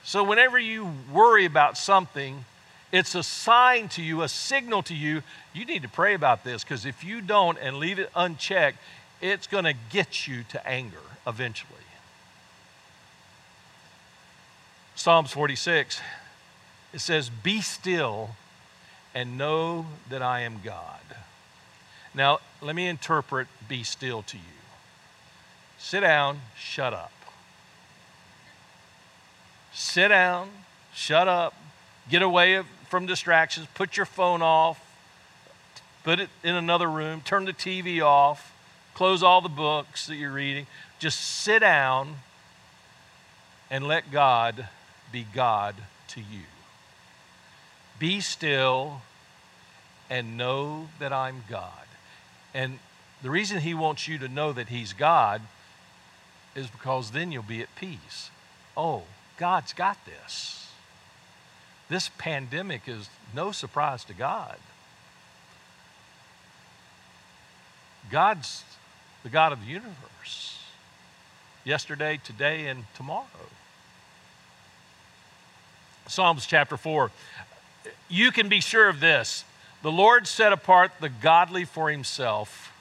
So 0.06 0.22
whenever 0.22 0.56
you 0.56 0.92
worry 1.12 1.46
about 1.46 1.76
something, 1.76 2.44
it's 2.92 3.16
a 3.16 3.24
sign 3.24 3.88
to 3.88 4.02
you, 4.02 4.22
a 4.22 4.28
signal 4.28 4.84
to 4.84 4.94
you, 4.94 5.24
you 5.52 5.64
need 5.64 5.82
to 5.82 5.88
pray 5.88 6.14
about 6.14 6.44
this 6.44 6.62
because 6.62 6.86
if 6.86 7.02
you 7.02 7.20
don't 7.20 7.58
and 7.58 7.78
leave 7.78 7.98
it 7.98 8.08
unchecked, 8.14 8.78
it's 9.20 9.48
going 9.48 9.64
to 9.64 9.74
get 9.90 10.28
you 10.28 10.44
to 10.50 10.64
anger 10.64 11.02
eventually. 11.26 11.72
Psalms 14.94 15.32
46, 15.32 16.00
it 16.94 17.00
says, 17.00 17.28
Be 17.28 17.60
still 17.60 18.30
and 19.12 19.36
know 19.36 19.86
that 20.08 20.22
I 20.22 20.42
am 20.42 20.60
God. 20.64 21.00
Now, 22.14 22.38
let 22.62 22.76
me 22.76 22.86
interpret 22.86 23.48
be 23.68 23.82
still 23.82 24.22
to 24.22 24.36
you. 24.36 24.42
Sit 25.78 26.00
down, 26.02 26.42
shut 26.56 26.94
up. 26.94 27.10
Sit 29.78 30.08
down, 30.08 30.48
shut 30.94 31.28
up, 31.28 31.52
get 32.08 32.22
away 32.22 32.62
from 32.88 33.04
distractions, 33.04 33.66
put 33.74 33.94
your 33.94 34.06
phone 34.06 34.40
off, 34.40 34.80
put 36.02 36.18
it 36.18 36.30
in 36.42 36.54
another 36.54 36.88
room, 36.88 37.20
turn 37.20 37.44
the 37.44 37.52
TV 37.52 38.00
off, 38.02 38.54
close 38.94 39.22
all 39.22 39.42
the 39.42 39.50
books 39.50 40.06
that 40.06 40.16
you're 40.16 40.32
reading. 40.32 40.66
Just 40.98 41.20
sit 41.20 41.58
down 41.58 42.16
and 43.70 43.86
let 43.86 44.10
God 44.10 44.66
be 45.12 45.26
God 45.34 45.74
to 46.08 46.20
you. 46.20 46.46
Be 47.98 48.20
still 48.20 49.02
and 50.08 50.38
know 50.38 50.88
that 50.98 51.12
I'm 51.12 51.44
God. 51.50 51.86
And 52.54 52.78
the 53.22 53.28
reason 53.28 53.60
He 53.60 53.74
wants 53.74 54.08
you 54.08 54.16
to 54.20 54.28
know 54.28 54.54
that 54.54 54.70
He's 54.70 54.94
God 54.94 55.42
is 56.54 56.68
because 56.68 57.10
then 57.10 57.30
you'll 57.30 57.42
be 57.42 57.60
at 57.60 57.76
peace. 57.76 58.30
Oh, 58.74 59.02
God's 59.36 59.72
got 59.72 59.98
this. 60.06 60.68
This 61.88 62.10
pandemic 62.18 62.82
is 62.86 63.08
no 63.34 63.52
surprise 63.52 64.04
to 64.04 64.14
God. 64.14 64.56
God's 68.10 68.64
the 69.22 69.28
God 69.28 69.52
of 69.52 69.60
the 69.60 69.66
universe, 69.66 70.60
yesterday, 71.64 72.20
today, 72.22 72.68
and 72.68 72.84
tomorrow. 72.94 73.26
Psalms 76.06 76.46
chapter 76.46 76.76
4. 76.76 77.10
You 78.08 78.30
can 78.30 78.48
be 78.48 78.60
sure 78.60 78.88
of 78.88 79.00
this 79.00 79.44
the 79.82 79.90
Lord 79.92 80.26
set 80.26 80.52
apart 80.52 80.92
the 81.00 81.08
godly 81.08 81.64
for 81.64 81.90
himself. 81.90 82.72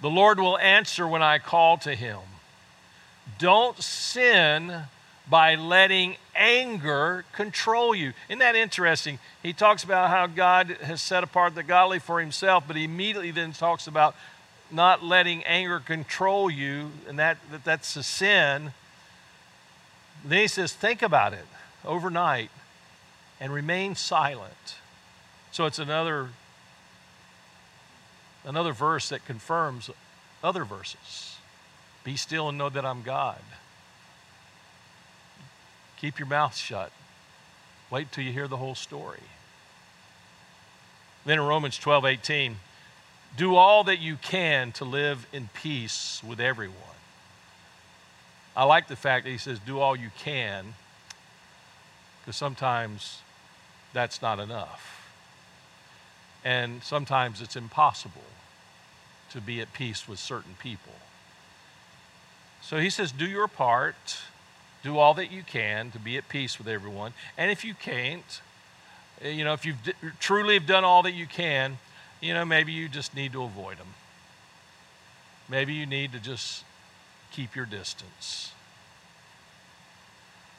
The 0.00 0.10
Lord 0.10 0.38
will 0.38 0.58
answer 0.58 1.06
when 1.08 1.22
I 1.22 1.38
call 1.38 1.78
to 1.78 1.94
him. 1.94 2.18
Don't 3.38 3.82
sin 3.82 4.84
by 5.28 5.54
letting 5.54 6.16
anger 6.34 7.24
control 7.32 7.94
you. 7.94 8.12
Isn't 8.28 8.40
that 8.40 8.56
interesting? 8.56 9.18
He 9.42 9.52
talks 9.52 9.82
about 9.82 10.10
how 10.10 10.26
God 10.26 10.76
has 10.82 11.00
set 11.00 11.24
apart 11.24 11.54
the 11.54 11.62
godly 11.62 11.98
for 11.98 12.20
himself, 12.20 12.64
but 12.66 12.76
he 12.76 12.84
immediately 12.84 13.30
then 13.30 13.52
talks 13.52 13.86
about 13.86 14.14
not 14.70 15.02
letting 15.02 15.42
anger 15.44 15.80
control 15.80 16.50
you, 16.50 16.90
and 17.08 17.18
that, 17.18 17.38
that 17.50 17.64
that's 17.64 17.96
a 17.96 18.02
sin. 18.02 18.72
Then 20.24 20.40
he 20.40 20.48
says, 20.48 20.72
think 20.72 21.02
about 21.02 21.32
it 21.32 21.46
overnight 21.84 22.50
and 23.40 23.52
remain 23.52 23.94
silent. 23.94 24.76
So 25.52 25.66
it's 25.66 25.78
another 25.78 26.30
another 28.44 28.72
verse 28.72 29.08
that 29.08 29.24
confirms 29.24 29.90
other 30.42 30.64
verses. 30.64 31.36
Be 32.04 32.16
still 32.16 32.50
and 32.50 32.58
know 32.58 32.68
that 32.68 32.84
I'm 32.84 33.02
God. 33.02 33.40
Keep 36.04 36.18
your 36.18 36.28
mouth 36.28 36.54
shut. 36.54 36.92
Wait 37.90 38.12
till 38.12 38.24
you 38.24 38.30
hear 38.30 38.46
the 38.46 38.58
whole 38.58 38.74
story. 38.74 39.22
Then 41.24 41.38
in 41.38 41.46
Romans 41.46 41.78
12 41.78 42.04
18, 42.04 42.56
do 43.38 43.56
all 43.56 43.84
that 43.84 44.00
you 44.00 44.16
can 44.16 44.70
to 44.72 44.84
live 44.84 45.26
in 45.32 45.48
peace 45.54 46.20
with 46.22 46.40
everyone. 46.40 46.76
I 48.54 48.64
like 48.64 48.86
the 48.86 48.96
fact 48.96 49.24
that 49.24 49.30
he 49.30 49.38
says, 49.38 49.58
do 49.58 49.80
all 49.80 49.96
you 49.96 50.10
can, 50.18 50.74
because 52.20 52.36
sometimes 52.36 53.22
that's 53.94 54.20
not 54.20 54.38
enough. 54.38 55.10
And 56.44 56.82
sometimes 56.82 57.40
it's 57.40 57.56
impossible 57.56 58.30
to 59.30 59.40
be 59.40 59.62
at 59.62 59.72
peace 59.72 60.06
with 60.06 60.18
certain 60.18 60.56
people. 60.58 60.96
So 62.60 62.76
he 62.76 62.90
says, 62.90 63.10
do 63.10 63.24
your 63.24 63.48
part 63.48 64.18
do 64.84 64.98
all 64.98 65.14
that 65.14 65.32
you 65.32 65.42
can 65.42 65.90
to 65.90 65.98
be 65.98 66.16
at 66.18 66.28
peace 66.28 66.58
with 66.58 66.68
everyone. 66.68 67.14
And 67.38 67.50
if 67.50 67.64
you 67.64 67.74
can't, 67.74 68.40
eh, 69.22 69.30
you 69.30 69.42
know, 69.42 69.54
if 69.54 69.64
you 69.64 69.74
truly 70.20 70.54
have 70.54 70.66
done 70.66 70.84
all 70.84 71.02
that 71.02 71.12
you 71.12 71.26
can, 71.26 71.78
you 72.20 72.34
know, 72.34 72.44
maybe 72.44 72.70
you 72.70 72.88
just 72.88 73.16
need 73.16 73.32
to 73.32 73.42
avoid 73.42 73.78
them. 73.78 73.94
Maybe 75.48 75.72
you 75.72 75.86
need 75.86 76.12
to 76.12 76.18
just 76.20 76.64
keep 77.32 77.56
your 77.56 77.66
distance. 77.66 78.52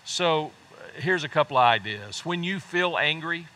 So 0.05 0.51
here's 0.95 1.23
a 1.23 1.29
couple 1.29 1.57
of 1.57 1.63
ideas. 1.63 2.25
When 2.25 2.43
you 2.43 2.59
feel 2.59 2.97
angry, 2.97 3.47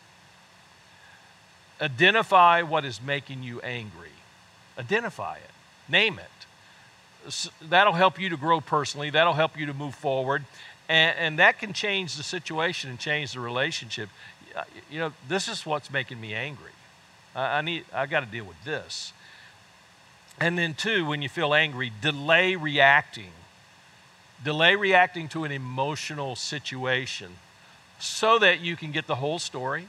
identify 1.80 2.62
what 2.62 2.84
is 2.84 3.02
making 3.02 3.42
you 3.42 3.60
angry. 3.60 4.12
Identify 4.78 5.36
it, 5.36 5.50
name 5.88 6.18
it 6.18 6.40
that'll 7.62 7.92
help 7.92 8.20
you 8.20 8.28
to 8.30 8.36
grow 8.36 8.60
personally. 8.60 9.10
That'll 9.10 9.34
help 9.34 9.58
you 9.58 9.66
to 9.66 9.74
move 9.74 9.94
forward. 9.94 10.44
And, 10.88 11.16
and 11.18 11.38
that 11.38 11.58
can 11.58 11.72
change 11.72 12.16
the 12.16 12.22
situation 12.22 12.90
and 12.90 12.98
change 12.98 13.32
the 13.32 13.40
relationship. 13.40 14.08
You 14.90 14.98
know, 14.98 15.12
this 15.28 15.48
is 15.48 15.64
what's 15.64 15.90
making 15.90 16.20
me 16.20 16.34
angry. 16.34 16.72
I, 17.34 17.58
I 17.58 17.60
need, 17.60 17.84
I 17.94 18.06
got 18.06 18.20
to 18.20 18.26
deal 18.26 18.44
with 18.44 18.62
this. 18.64 19.12
And 20.40 20.58
then, 20.58 20.74
two, 20.74 21.06
when 21.06 21.22
you 21.22 21.28
feel 21.28 21.54
angry, 21.54 21.92
delay 22.00 22.56
reacting. 22.56 23.32
Delay 24.42 24.74
reacting 24.74 25.28
to 25.28 25.44
an 25.44 25.52
emotional 25.52 26.34
situation 26.34 27.36
so 27.98 28.38
that 28.38 28.60
you 28.60 28.74
can 28.74 28.90
get 28.90 29.06
the 29.06 29.16
whole 29.16 29.38
story, 29.38 29.86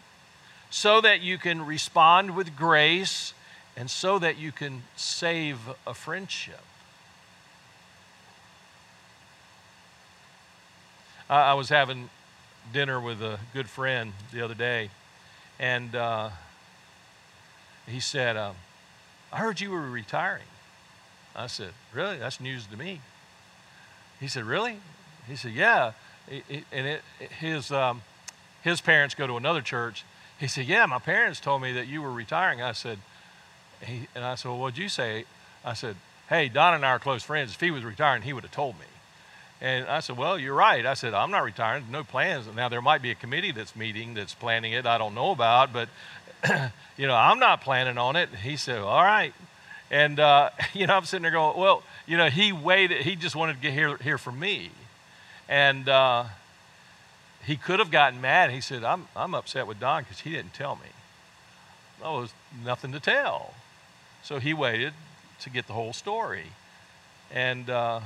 so 0.69 0.99
that 0.99 1.21
you 1.21 1.38
can 1.38 1.65
respond 1.65 2.36
with 2.36 2.57
grace, 2.57 3.34
and 3.77 3.89
so 3.89 4.19
that 4.19 4.38
you 4.38 4.51
can 4.51 4.84
save 4.97 5.57
a 5.88 5.93
friendship. 5.93 6.59
I, 11.32 11.51
I 11.51 11.53
was 11.53 11.69
having 11.69 12.09
dinner 12.73 12.99
with 12.99 13.23
a 13.23 13.39
good 13.53 13.69
friend 13.69 14.11
the 14.32 14.43
other 14.43 14.53
day, 14.53 14.89
and 15.59 15.95
uh, 15.95 16.29
he 17.88 17.99
said, 17.99 18.38
uh, 18.38 18.51
I 19.32 19.38
heard 19.38 19.61
you 19.61 19.71
were 19.71 19.89
retiring. 19.89 20.43
I 21.36 21.47
said, 21.47 21.71
Really? 21.93 22.17
That's 22.17 22.41
news 22.41 22.67
to 22.67 22.77
me. 22.77 22.99
He 24.19 24.27
said, 24.27 24.43
Really? 24.43 24.77
He 25.27 25.36
said, 25.38 25.53
Yeah. 25.53 25.93
and 26.29 26.88
it, 26.88 27.01
his, 27.39 27.71
um, 27.71 28.01
his 28.61 28.82
parents 28.82 29.15
go 29.15 29.25
to 29.25 29.38
another 29.38 29.61
church. 29.61 30.03
He 30.38 30.47
said, 30.47 30.65
Yeah, 30.65 30.86
my 30.86 30.99
parents 30.99 31.39
told 31.39 31.61
me 31.61 31.71
that 31.71 31.88
you 31.88 32.01
were 32.01 32.11
retiring. 32.11 32.61
I 32.61 32.73
said, 32.73 32.99
he, 33.82 34.07
And 34.13 34.25
I 34.25 34.36
said, 34.36 34.49
Well, 34.49 34.59
what'd 34.59 34.77
you 34.77 34.89
say? 34.89 35.23
I 35.63 35.73
said, 35.73 35.95
Hey, 36.27 36.49
Don 36.49 36.73
and 36.73 36.86
I 36.86 36.89
are 36.89 36.99
close 36.99 37.23
friends. 37.23 37.53
If 37.53 37.61
he 37.61 37.71
was 37.71 37.84
retiring, 37.86 38.23
he 38.23 38.34
would 38.34 38.43
have 38.43 38.51
told 38.51 38.77
me. 38.77 38.86
And 39.62 39.88
I 39.88 39.99
said, 39.99 40.18
Well, 40.18 40.39
you're 40.39 40.55
right. 40.55 40.86
I 40.86 40.95
said, 40.95 41.14
I'm 41.14 41.30
not 41.30 41.43
retiring, 41.43 41.86
no 41.91 42.03
plans. 42.03 42.47
Now, 42.53 42.68
there 42.68 42.82
might 42.82 43.03
be 43.03 43.12
a 43.12 43.16
committee 43.16 43.51
that's 43.51 43.76
meeting 43.76 44.16
that's 44.16 44.34
planning 44.34 44.74
it, 44.74 44.88
I 44.88 44.97
don't 44.97 45.14
know 45.14 45.32
about, 45.32 45.72
but, 45.72 45.88
you 46.97 47.05
know, 47.05 47.16
I'm 47.16 47.38
not 47.38 47.62
planning 47.62 47.99
on 47.99 48.16
it. 48.16 48.30
He 48.43 48.57
said, 48.57 48.80
All 48.80 49.03
right. 49.03 49.34
And, 49.91 50.20
uh, 50.20 50.49
you 50.74 50.88
know, 50.88 50.95
I'm 50.95 51.05
sitting 51.05 51.22
there 51.22 51.32
going, 51.32 51.57
Well, 51.57 51.84
you 52.07 52.18
know, 52.18 52.30
he 52.30 52.51
waited, 52.51 53.03
he 53.03 53.16
just 53.16 53.36
wanted 53.36 53.53
to 53.53 53.59
get 53.59 53.74
here, 53.74 53.97
hear 53.97 54.18
from 54.18 54.39
me. 54.39 54.72
And 55.47 55.88
uh, 55.88 56.26
he 57.45 57.55
could 57.55 57.80
have 57.80 57.91
gotten 57.91 58.20
mad. 58.20 58.49
He 58.49 58.62
said, 58.62 58.84
I'm, 58.84 59.07
I'm 59.16 59.36
upset 59.36 59.68
with 59.68 59.80
Don 59.80 60.03
because 60.03 60.22
he 60.22 60.32
didn't 60.32 60.53
tell 60.53 60.76
me. 60.76 60.89
There 62.01 62.09
was 62.09 62.34
nothing 62.66 62.93
to 62.93 62.99
tell. 62.99 63.53
So 64.24 64.39
he 64.39 64.53
waited 64.55 64.93
to 65.41 65.49
get 65.51 65.68
the 65.68 65.74
whole 65.74 65.93
story. 65.93 66.45
And, 67.32 67.70
uh, 67.70 68.01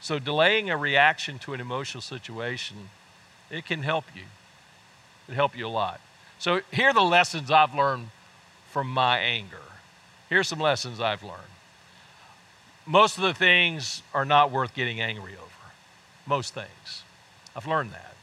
so 0.00 0.18
delaying 0.18 0.70
a 0.70 0.76
reaction 0.76 1.38
to 1.40 1.54
an 1.54 1.60
emotional 1.60 2.00
situation, 2.00 2.90
it 3.50 3.64
can 3.64 3.82
help 3.82 4.04
you. 4.14 4.22
It 5.28 5.34
help 5.34 5.56
you 5.56 5.66
a 5.66 5.68
lot. 5.68 6.00
So 6.38 6.60
here 6.72 6.90
are 6.90 6.94
the 6.94 7.00
lessons 7.00 7.50
I've 7.50 7.74
learned 7.74 8.08
from 8.70 8.88
my 8.88 9.18
anger. 9.18 9.62
Here's 10.28 10.48
some 10.48 10.60
lessons 10.60 11.00
I've 11.00 11.22
learned. 11.22 11.40
Most 12.84 13.16
of 13.16 13.24
the 13.24 13.34
things 13.34 14.02
are 14.14 14.24
not 14.24 14.50
worth 14.50 14.74
getting 14.74 15.00
angry 15.00 15.32
over. 15.32 15.72
Most 16.26 16.54
things. 16.54 17.02
I've 17.54 17.66
learned 17.66 17.92
that. 17.92 18.14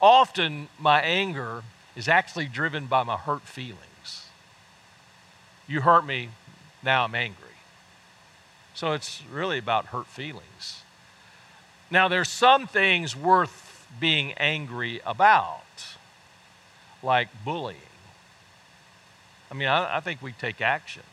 Often 0.00 0.68
my 0.78 1.00
anger 1.00 1.62
is 1.94 2.08
actually 2.08 2.46
driven 2.46 2.86
by 2.86 3.02
my 3.02 3.16
hurt 3.16 3.42
feelings. 3.42 4.26
You 5.66 5.80
hurt 5.80 6.04
me, 6.04 6.28
now 6.82 7.04
I'm 7.04 7.14
angry. 7.14 7.55
So 8.76 8.92
it's 8.92 9.22
really 9.32 9.56
about 9.56 9.86
hurt 9.86 10.06
feelings. 10.06 10.82
Now, 11.90 12.08
there's 12.08 12.28
some 12.28 12.66
things 12.66 13.16
worth 13.16 13.88
being 13.98 14.34
angry 14.34 15.00
about, 15.06 15.62
like 17.02 17.28
bullying. 17.42 17.80
I 19.50 19.54
mean, 19.54 19.68
I, 19.68 19.96
I 19.96 20.00
think 20.00 20.20
we 20.20 20.32
take 20.32 20.60
action. 20.60 21.04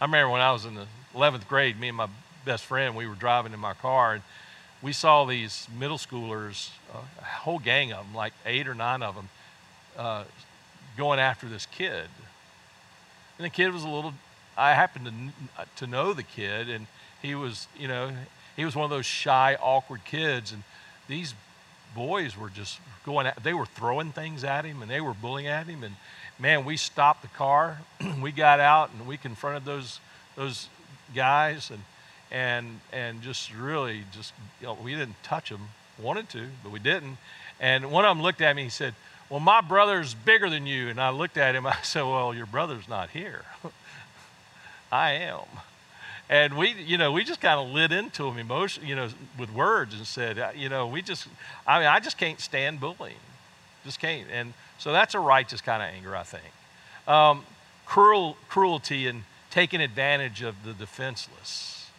I 0.00 0.06
remember 0.06 0.32
when 0.32 0.40
I 0.40 0.50
was 0.50 0.64
in 0.64 0.74
the 0.74 0.86
11th 1.14 1.46
grade, 1.46 1.78
me 1.78 1.86
and 1.86 1.96
my 1.96 2.08
best 2.44 2.64
friend, 2.64 2.96
we 2.96 3.06
were 3.06 3.14
driving 3.14 3.52
in 3.52 3.60
my 3.60 3.74
car, 3.74 4.14
and 4.14 4.22
we 4.82 4.92
saw 4.92 5.24
these 5.24 5.68
middle 5.78 5.98
schoolers, 5.98 6.70
a 6.92 7.24
whole 7.24 7.60
gang 7.60 7.92
of 7.92 8.06
them, 8.06 8.14
like 8.16 8.32
eight 8.44 8.66
or 8.66 8.74
nine 8.74 9.04
of 9.04 9.14
them, 9.14 9.28
uh, 9.96 10.24
going 10.96 11.20
after 11.20 11.46
this 11.46 11.64
kid. 11.66 12.08
And 13.38 13.44
the 13.44 13.50
kid 13.50 13.72
was 13.72 13.84
a 13.84 13.88
little 13.88 14.14
I 14.58 14.74
happened 14.74 15.06
to, 15.06 15.62
uh, 15.62 15.64
to 15.76 15.86
know 15.86 16.12
the 16.12 16.22
kid, 16.22 16.68
and 16.68 16.86
he 17.22 17.34
was, 17.34 17.68
you 17.78 17.88
know, 17.88 18.10
he 18.58 18.64
was 18.64 18.74
one 18.74 18.84
of 18.84 18.90
those 18.90 19.06
shy, 19.06 19.56
awkward 19.62 20.04
kids. 20.04 20.50
And 20.50 20.64
these 21.06 21.32
boys 21.94 22.36
were 22.36 22.50
just 22.50 22.80
going, 23.06 23.28
at, 23.28 23.42
they 23.42 23.54
were 23.54 23.66
throwing 23.66 24.10
things 24.10 24.42
at 24.42 24.64
him 24.64 24.82
and 24.82 24.90
they 24.90 25.00
were 25.00 25.14
bullying 25.14 25.46
at 25.46 25.68
him. 25.68 25.84
And 25.84 25.94
man, 26.40 26.64
we 26.64 26.76
stopped 26.76 27.22
the 27.22 27.28
car, 27.28 27.78
we 28.20 28.32
got 28.32 28.58
out 28.58 28.90
and 28.92 29.06
we 29.06 29.16
confronted 29.16 29.64
those, 29.64 30.00
those 30.34 30.68
guys 31.14 31.70
and, 31.70 31.80
and, 32.32 32.80
and 32.92 33.22
just 33.22 33.54
really 33.54 34.02
just, 34.12 34.32
you 34.60 34.66
know, 34.66 34.76
we 34.82 34.92
didn't 34.92 35.22
touch 35.22 35.50
them, 35.50 35.68
wanted 35.96 36.28
to, 36.30 36.48
but 36.64 36.72
we 36.72 36.80
didn't. 36.80 37.16
And 37.60 37.92
one 37.92 38.04
of 38.04 38.10
them 38.10 38.22
looked 38.22 38.40
at 38.40 38.56
me, 38.56 38.64
he 38.64 38.70
said, 38.70 38.94
well, 39.30 39.40
my 39.40 39.60
brother's 39.60 40.14
bigger 40.14 40.50
than 40.50 40.66
you. 40.66 40.88
And 40.88 41.00
I 41.00 41.10
looked 41.10 41.36
at 41.36 41.54
him, 41.54 41.64
I 41.68 41.76
said, 41.84 42.02
well, 42.02 42.34
your 42.34 42.46
brother's 42.46 42.88
not 42.88 43.10
here. 43.10 43.44
I 44.90 45.12
am. 45.12 45.46
And 46.30 46.56
we, 46.56 46.72
you 46.72 46.98
know, 46.98 47.10
we 47.12 47.24
just 47.24 47.40
kind 47.40 47.58
of 47.58 47.68
lit 47.68 47.90
into 47.90 48.24
them 48.24 48.38
emotion, 48.38 48.86
you 48.86 48.94
know, 48.94 49.08
with 49.38 49.52
words 49.52 49.94
and 49.94 50.06
said, 50.06 50.38
uh, 50.38 50.50
you 50.54 50.68
know, 50.68 50.86
we 50.86 51.00
just, 51.00 51.26
I 51.66 51.78
mean, 51.78 51.88
I 51.88 52.00
just 52.00 52.18
can't 52.18 52.38
stand 52.40 52.80
bullying. 52.80 53.16
Just 53.84 53.98
can't. 53.98 54.28
And 54.30 54.52
so 54.78 54.92
that's 54.92 55.14
a 55.14 55.20
righteous 55.20 55.60
kind 55.60 55.82
of 55.82 55.88
anger, 55.88 56.14
I 56.14 56.24
think. 56.24 56.44
Um, 57.06 57.44
cruel, 57.86 58.36
cruelty 58.48 59.06
and 59.06 59.24
taking 59.50 59.80
advantage 59.80 60.42
of 60.42 60.64
the 60.64 60.74
defenseless. 60.74 61.90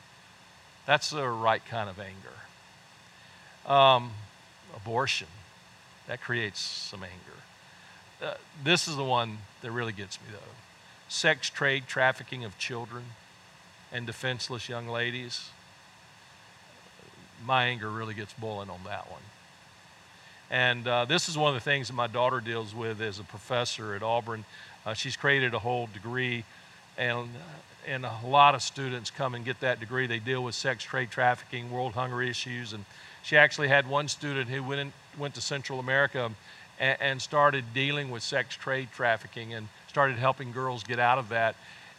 That's 0.86 1.10
the 1.10 1.28
right 1.28 1.66
kind 1.66 1.90
of 1.90 2.00
anger. 2.00 3.72
Um, 3.72 4.12
abortion, 4.76 5.28
that 6.08 6.22
creates 6.22 6.60
some 6.60 7.04
anger. 7.04 7.16
Uh, 8.22 8.38
this 8.64 8.88
is 8.88 8.96
the 8.96 9.04
one 9.04 9.40
that 9.62 9.72
really 9.72 9.94
gets 9.94 10.20
me, 10.22 10.28
though. 10.32 10.69
Sex 11.10 11.50
trade, 11.50 11.84
trafficking 11.88 12.46
of 12.46 12.58
children 12.58 13.04
and 13.92 14.06
defenseless 14.06 14.70
young 14.70 14.88
ladies. 14.88 15.50
My 17.44 17.66
anger 17.66 17.90
really 17.90 18.14
gets 18.14 18.32
boiling 18.34 18.70
on 18.70 18.82
that 18.86 19.10
one. 19.10 19.22
And 20.52 20.88
uh, 20.88 21.06
this 21.06 21.30
is 21.30 21.38
one 21.38 21.50
of 21.50 21.56
the 21.56 21.64
things 21.64 21.88
that 21.88 21.94
my 21.94 22.08
daughter 22.08 22.40
deals 22.40 22.74
with 22.74 23.02
as 23.02 23.20
a 23.20 23.24
professor 23.24 23.96
at 23.96 24.04
Auburn. 24.04 24.46
Uh, 24.86 24.94
she's 24.94 25.16
created 25.16 25.54
a 25.54 25.60
whole 25.60 25.88
degree, 25.94 26.44
and, 26.98 27.30
and 27.88 28.06
a 28.06 28.20
lot 28.26 28.56
of 28.56 28.62
students 28.62 29.10
come 29.12 29.36
and 29.36 29.46
get 29.46 29.60
that 29.62 29.80
degree. 29.80 30.08
They 30.08 30.20
deal 30.20 30.44
with 30.44 30.56
sex 30.56 30.84
trade, 30.84 31.12
trafficking, 31.12 31.72
world 31.72 31.94
hunger 31.94 32.22
issues. 32.22 32.74
And 32.74 32.86
she 33.24 33.38
actually 33.38 33.68
had 33.68 33.88
one 33.88 34.08
student 34.08 34.50
who 34.50 34.64
went, 34.64 34.82
in, 34.82 34.94
went 35.18 35.36
to 35.36 35.42
Central 35.42 35.80
America 35.80 36.32
and, 36.80 36.98
and 37.02 37.22
started 37.22 37.74
dealing 37.74 38.10
with 38.10 38.24
sex 38.24 38.56
trade 38.56 38.90
trafficking 38.94 39.54
and 39.54 39.68
started 39.90 40.18
helping 40.18 40.52
girls 40.52 40.84
get 40.84 41.00
out 41.00 41.18
of 41.18 41.30
that. 41.30 41.56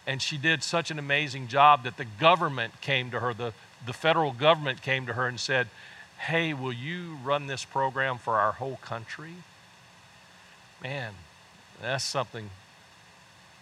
And 0.06 0.22
she 0.22 0.38
did 0.38 0.62
such 0.62 0.90
an 0.90 0.98
amazing 0.98 1.48
job 1.48 1.84
that 1.84 1.96
the 1.96 2.04
government 2.04 2.80
came 2.80 3.10
to 3.10 3.20
her, 3.20 3.34
the, 3.34 3.52
the 3.84 3.92
federal 3.92 4.32
government 4.32 4.80
came 4.80 5.06
to 5.06 5.12
her 5.12 5.26
and 5.26 5.38
said, 5.38 5.68
Hey, 6.18 6.52
will 6.54 6.72
you 6.72 7.16
run 7.24 7.46
this 7.46 7.64
program 7.64 8.18
for 8.18 8.38
our 8.38 8.52
whole 8.52 8.76
country? 8.76 9.34
Man, 10.82 11.14
that's 11.80 12.04
something 12.04 12.50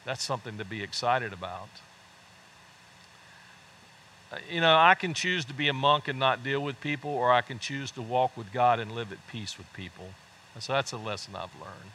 that's 0.05 0.25
something 0.25 0.57
to 0.59 0.65
be 0.65 0.83
excited 0.83 1.33
about. 1.33 1.69
Uh, 4.33 4.37
you 4.51 4.61
know, 4.61 4.75
I 4.75 4.95
can 4.95 5.13
choose 5.13 5.45
to 5.47 5.55
be 5.55 5.69
a 5.69 5.75
monk 5.75 6.09
and 6.09 6.19
not 6.19 6.43
deal 6.43 6.61
with 6.61 6.81
people, 6.81 7.11
or 7.11 7.31
I 7.31 7.43
can 7.43 7.59
choose 7.59 7.91
to 7.93 8.03
walk 8.03 8.37
with 8.37 8.53
God 8.53 8.81
and 8.81 8.93
live 8.93 9.13
at 9.13 9.19
peace 9.29 9.59
with 9.59 9.71
people. 9.75 10.09
And 10.55 10.63
so 10.63 10.73
that's 10.73 10.93
a 10.93 10.97
lesson 10.97 11.35
I've 11.37 11.55
learned. 11.61 11.93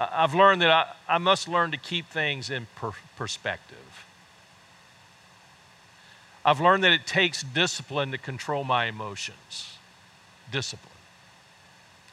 I've 0.00 0.34
learned 0.34 0.62
that 0.62 0.70
I, 0.70 1.14
I 1.16 1.18
must 1.18 1.46
learn 1.46 1.72
to 1.72 1.76
keep 1.76 2.06
things 2.08 2.48
in 2.48 2.66
per- 2.74 2.92
perspective. 3.16 4.06
I've 6.42 6.58
learned 6.58 6.84
that 6.84 6.92
it 6.92 7.06
takes 7.06 7.42
discipline 7.42 8.10
to 8.12 8.18
control 8.18 8.64
my 8.64 8.86
emotions. 8.86 9.76
Discipline. 10.50 10.90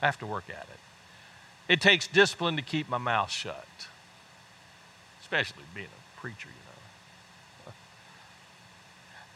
I 0.02 0.06
have 0.06 0.20
to 0.20 0.26
work 0.26 0.50
at 0.50 0.68
it. 0.70 1.72
It 1.72 1.80
takes 1.80 2.08
discipline 2.08 2.58
to 2.58 2.62
keep 2.62 2.90
my 2.90 2.98
mouth 2.98 3.32
shut, 3.32 3.66
especially 5.22 5.64
being 5.74 5.88
a 5.88 6.20
preacher, 6.20 6.50
you 6.50 6.56
know. 6.56 7.74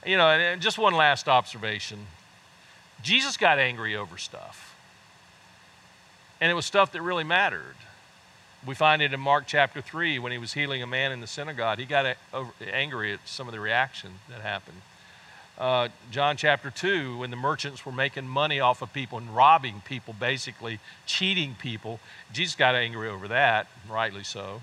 You 0.11 0.17
know, 0.17 0.27
and 0.29 0.61
just 0.61 0.77
one 0.79 0.95
last 0.95 1.27
observation 1.27 2.07
Jesus 3.01 3.37
got 3.37 3.57
angry 3.57 3.95
over 3.95 4.17
stuff, 4.17 4.75
and 6.39 6.51
it 6.51 6.53
was 6.53 6.65
stuff 6.65 6.91
that 6.91 7.01
really 7.01 7.23
mattered. 7.23 7.75
We 8.65 8.75
find 8.75 9.01
it 9.01 9.11
in 9.11 9.19
Mark 9.19 9.45
chapter 9.47 9.81
3 9.81 10.19
when 10.19 10.31
he 10.31 10.37
was 10.37 10.53
healing 10.53 10.83
a 10.83 10.87
man 10.87 11.11
in 11.11 11.19
the 11.19 11.27
synagogue. 11.27 11.79
He 11.79 11.85
got 11.85 12.15
angry 12.61 13.13
at 13.13 13.19
some 13.25 13.47
of 13.47 13.53
the 13.53 13.59
reaction 13.59 14.11
that 14.29 14.41
happened. 14.41 14.77
Uh, 15.57 15.89
John 16.11 16.37
chapter 16.37 16.69
2, 16.69 17.17
when 17.17 17.31
the 17.31 17.37
merchants 17.37 17.85
were 17.85 17.91
making 17.91 18.27
money 18.27 18.59
off 18.59 18.83
of 18.83 18.93
people 18.93 19.17
and 19.17 19.35
robbing 19.35 19.81
people, 19.83 20.13
basically 20.19 20.79
cheating 21.07 21.55
people, 21.59 21.99
Jesus 22.31 22.55
got 22.55 22.75
angry 22.75 23.09
over 23.09 23.27
that, 23.29 23.67
rightly 23.89 24.23
so. 24.23 24.61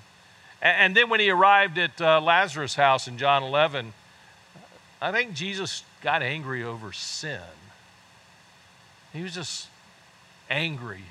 And, 0.62 0.76
and 0.76 0.96
then 0.96 1.08
when 1.08 1.18
he 1.18 1.30
arrived 1.30 1.76
at 1.76 2.00
uh, 2.00 2.20
Lazarus' 2.20 2.76
house 2.76 3.08
in 3.08 3.18
John 3.18 3.42
11, 3.42 3.94
I 5.02 5.10
think 5.10 5.34
Jesus 5.34 5.82
got 6.02 6.22
angry 6.22 6.62
over 6.62 6.92
sin. 6.92 7.40
He 9.12 9.22
was 9.22 9.34
just 9.34 9.66
angry 10.48 11.02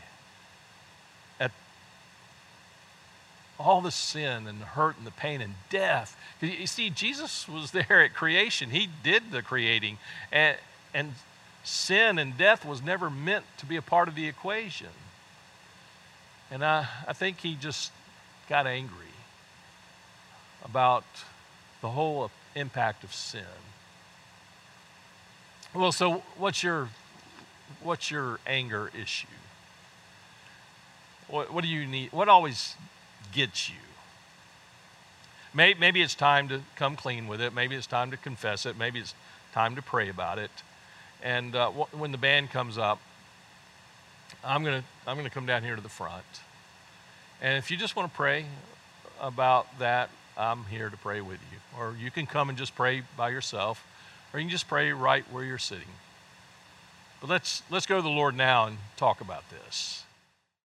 all 3.59 3.81
the 3.81 3.91
sin 3.91 4.47
and 4.47 4.61
the 4.61 4.65
hurt 4.65 4.97
and 4.97 5.07
the 5.07 5.11
pain 5.11 5.41
and 5.41 5.55
death. 5.69 6.17
You 6.41 6.67
see, 6.67 6.89
Jesus 6.89 7.47
was 7.47 7.71
there 7.71 8.03
at 8.03 8.13
creation, 8.13 8.69
He 8.69 8.89
did 9.03 9.31
the 9.31 9.41
creating. 9.41 9.97
And, 10.31 10.57
and 10.93 11.13
sin 11.63 12.19
and 12.19 12.37
death 12.37 12.65
was 12.65 12.81
never 12.81 13.09
meant 13.09 13.45
to 13.57 13.65
be 13.65 13.75
a 13.75 13.81
part 13.81 14.07
of 14.07 14.15
the 14.15 14.27
equation. 14.27 14.87
And 16.51 16.63
I, 16.63 16.87
I 17.07 17.13
think 17.13 17.39
He 17.39 17.55
just 17.55 17.91
got 18.47 18.67
angry 18.67 19.05
about 20.63 21.05
the 21.81 21.89
whole 21.89 22.31
impact 22.55 23.03
of 23.03 23.13
sin. 23.13 23.41
Well, 25.73 25.91
so 25.91 26.23
what's 26.37 26.63
your 26.63 26.89
what's 27.83 28.09
your 28.09 28.39
anger 28.47 28.89
issue? 28.99 29.27
What, 31.27 31.53
what 31.53 31.63
do 31.63 31.69
you 31.69 31.85
need? 31.85 32.11
What 32.13 32.29
always 32.29 32.75
gets 33.31 33.69
you. 33.69 33.75
Maybe 35.53 36.01
it's 36.01 36.13
time 36.13 36.49
to 36.49 36.61
come 36.75 36.95
clean 36.95 37.27
with 37.27 37.41
it. 37.41 37.53
Maybe 37.53 37.75
it's 37.75 37.87
time 37.87 38.11
to 38.11 38.17
confess 38.17 38.65
it. 38.65 38.77
Maybe 38.77 38.99
it's 38.99 39.15
time 39.53 39.75
to 39.75 39.81
pray 39.81 40.07
about 40.07 40.37
it. 40.37 40.51
And 41.23 41.55
uh, 41.55 41.71
when 41.71 42.11
the 42.11 42.17
band 42.17 42.51
comes 42.51 42.77
up, 42.77 42.99
I'm 44.43 44.63
going 44.63 44.81
to 44.81 44.87
I'm 45.07 45.15
going 45.15 45.27
to 45.27 45.33
come 45.33 45.45
down 45.45 45.63
here 45.63 45.75
to 45.75 45.81
the 45.81 45.89
front. 45.89 46.23
And 47.41 47.57
if 47.57 47.71
you 47.71 47.77
just 47.77 47.95
want 47.95 48.11
to 48.11 48.15
pray 48.15 48.45
about 49.19 49.79
that, 49.79 50.09
I'm 50.37 50.65
here 50.65 50.89
to 50.89 50.97
pray 50.97 51.21
with 51.21 51.39
you. 51.51 51.79
Or 51.79 51.95
you 51.99 52.11
can 52.11 52.25
come 52.25 52.49
and 52.49 52.57
just 52.57 52.75
pray 52.75 53.03
by 53.15 53.29
yourself, 53.29 53.85
or 54.33 54.39
you 54.39 54.45
can 54.45 54.51
just 54.51 54.67
pray 54.67 54.91
right 54.91 55.23
where 55.31 55.43
you're 55.43 55.57
sitting. 55.57 55.87
But 57.19 57.29
let's 57.29 57.63
let's 57.71 57.85
go 57.85 57.95
to 57.95 58.01
the 58.01 58.09
Lord 58.09 58.35
now 58.35 58.67
and 58.67 58.77
talk 58.95 59.21
about 59.21 59.43
this. 59.49 60.03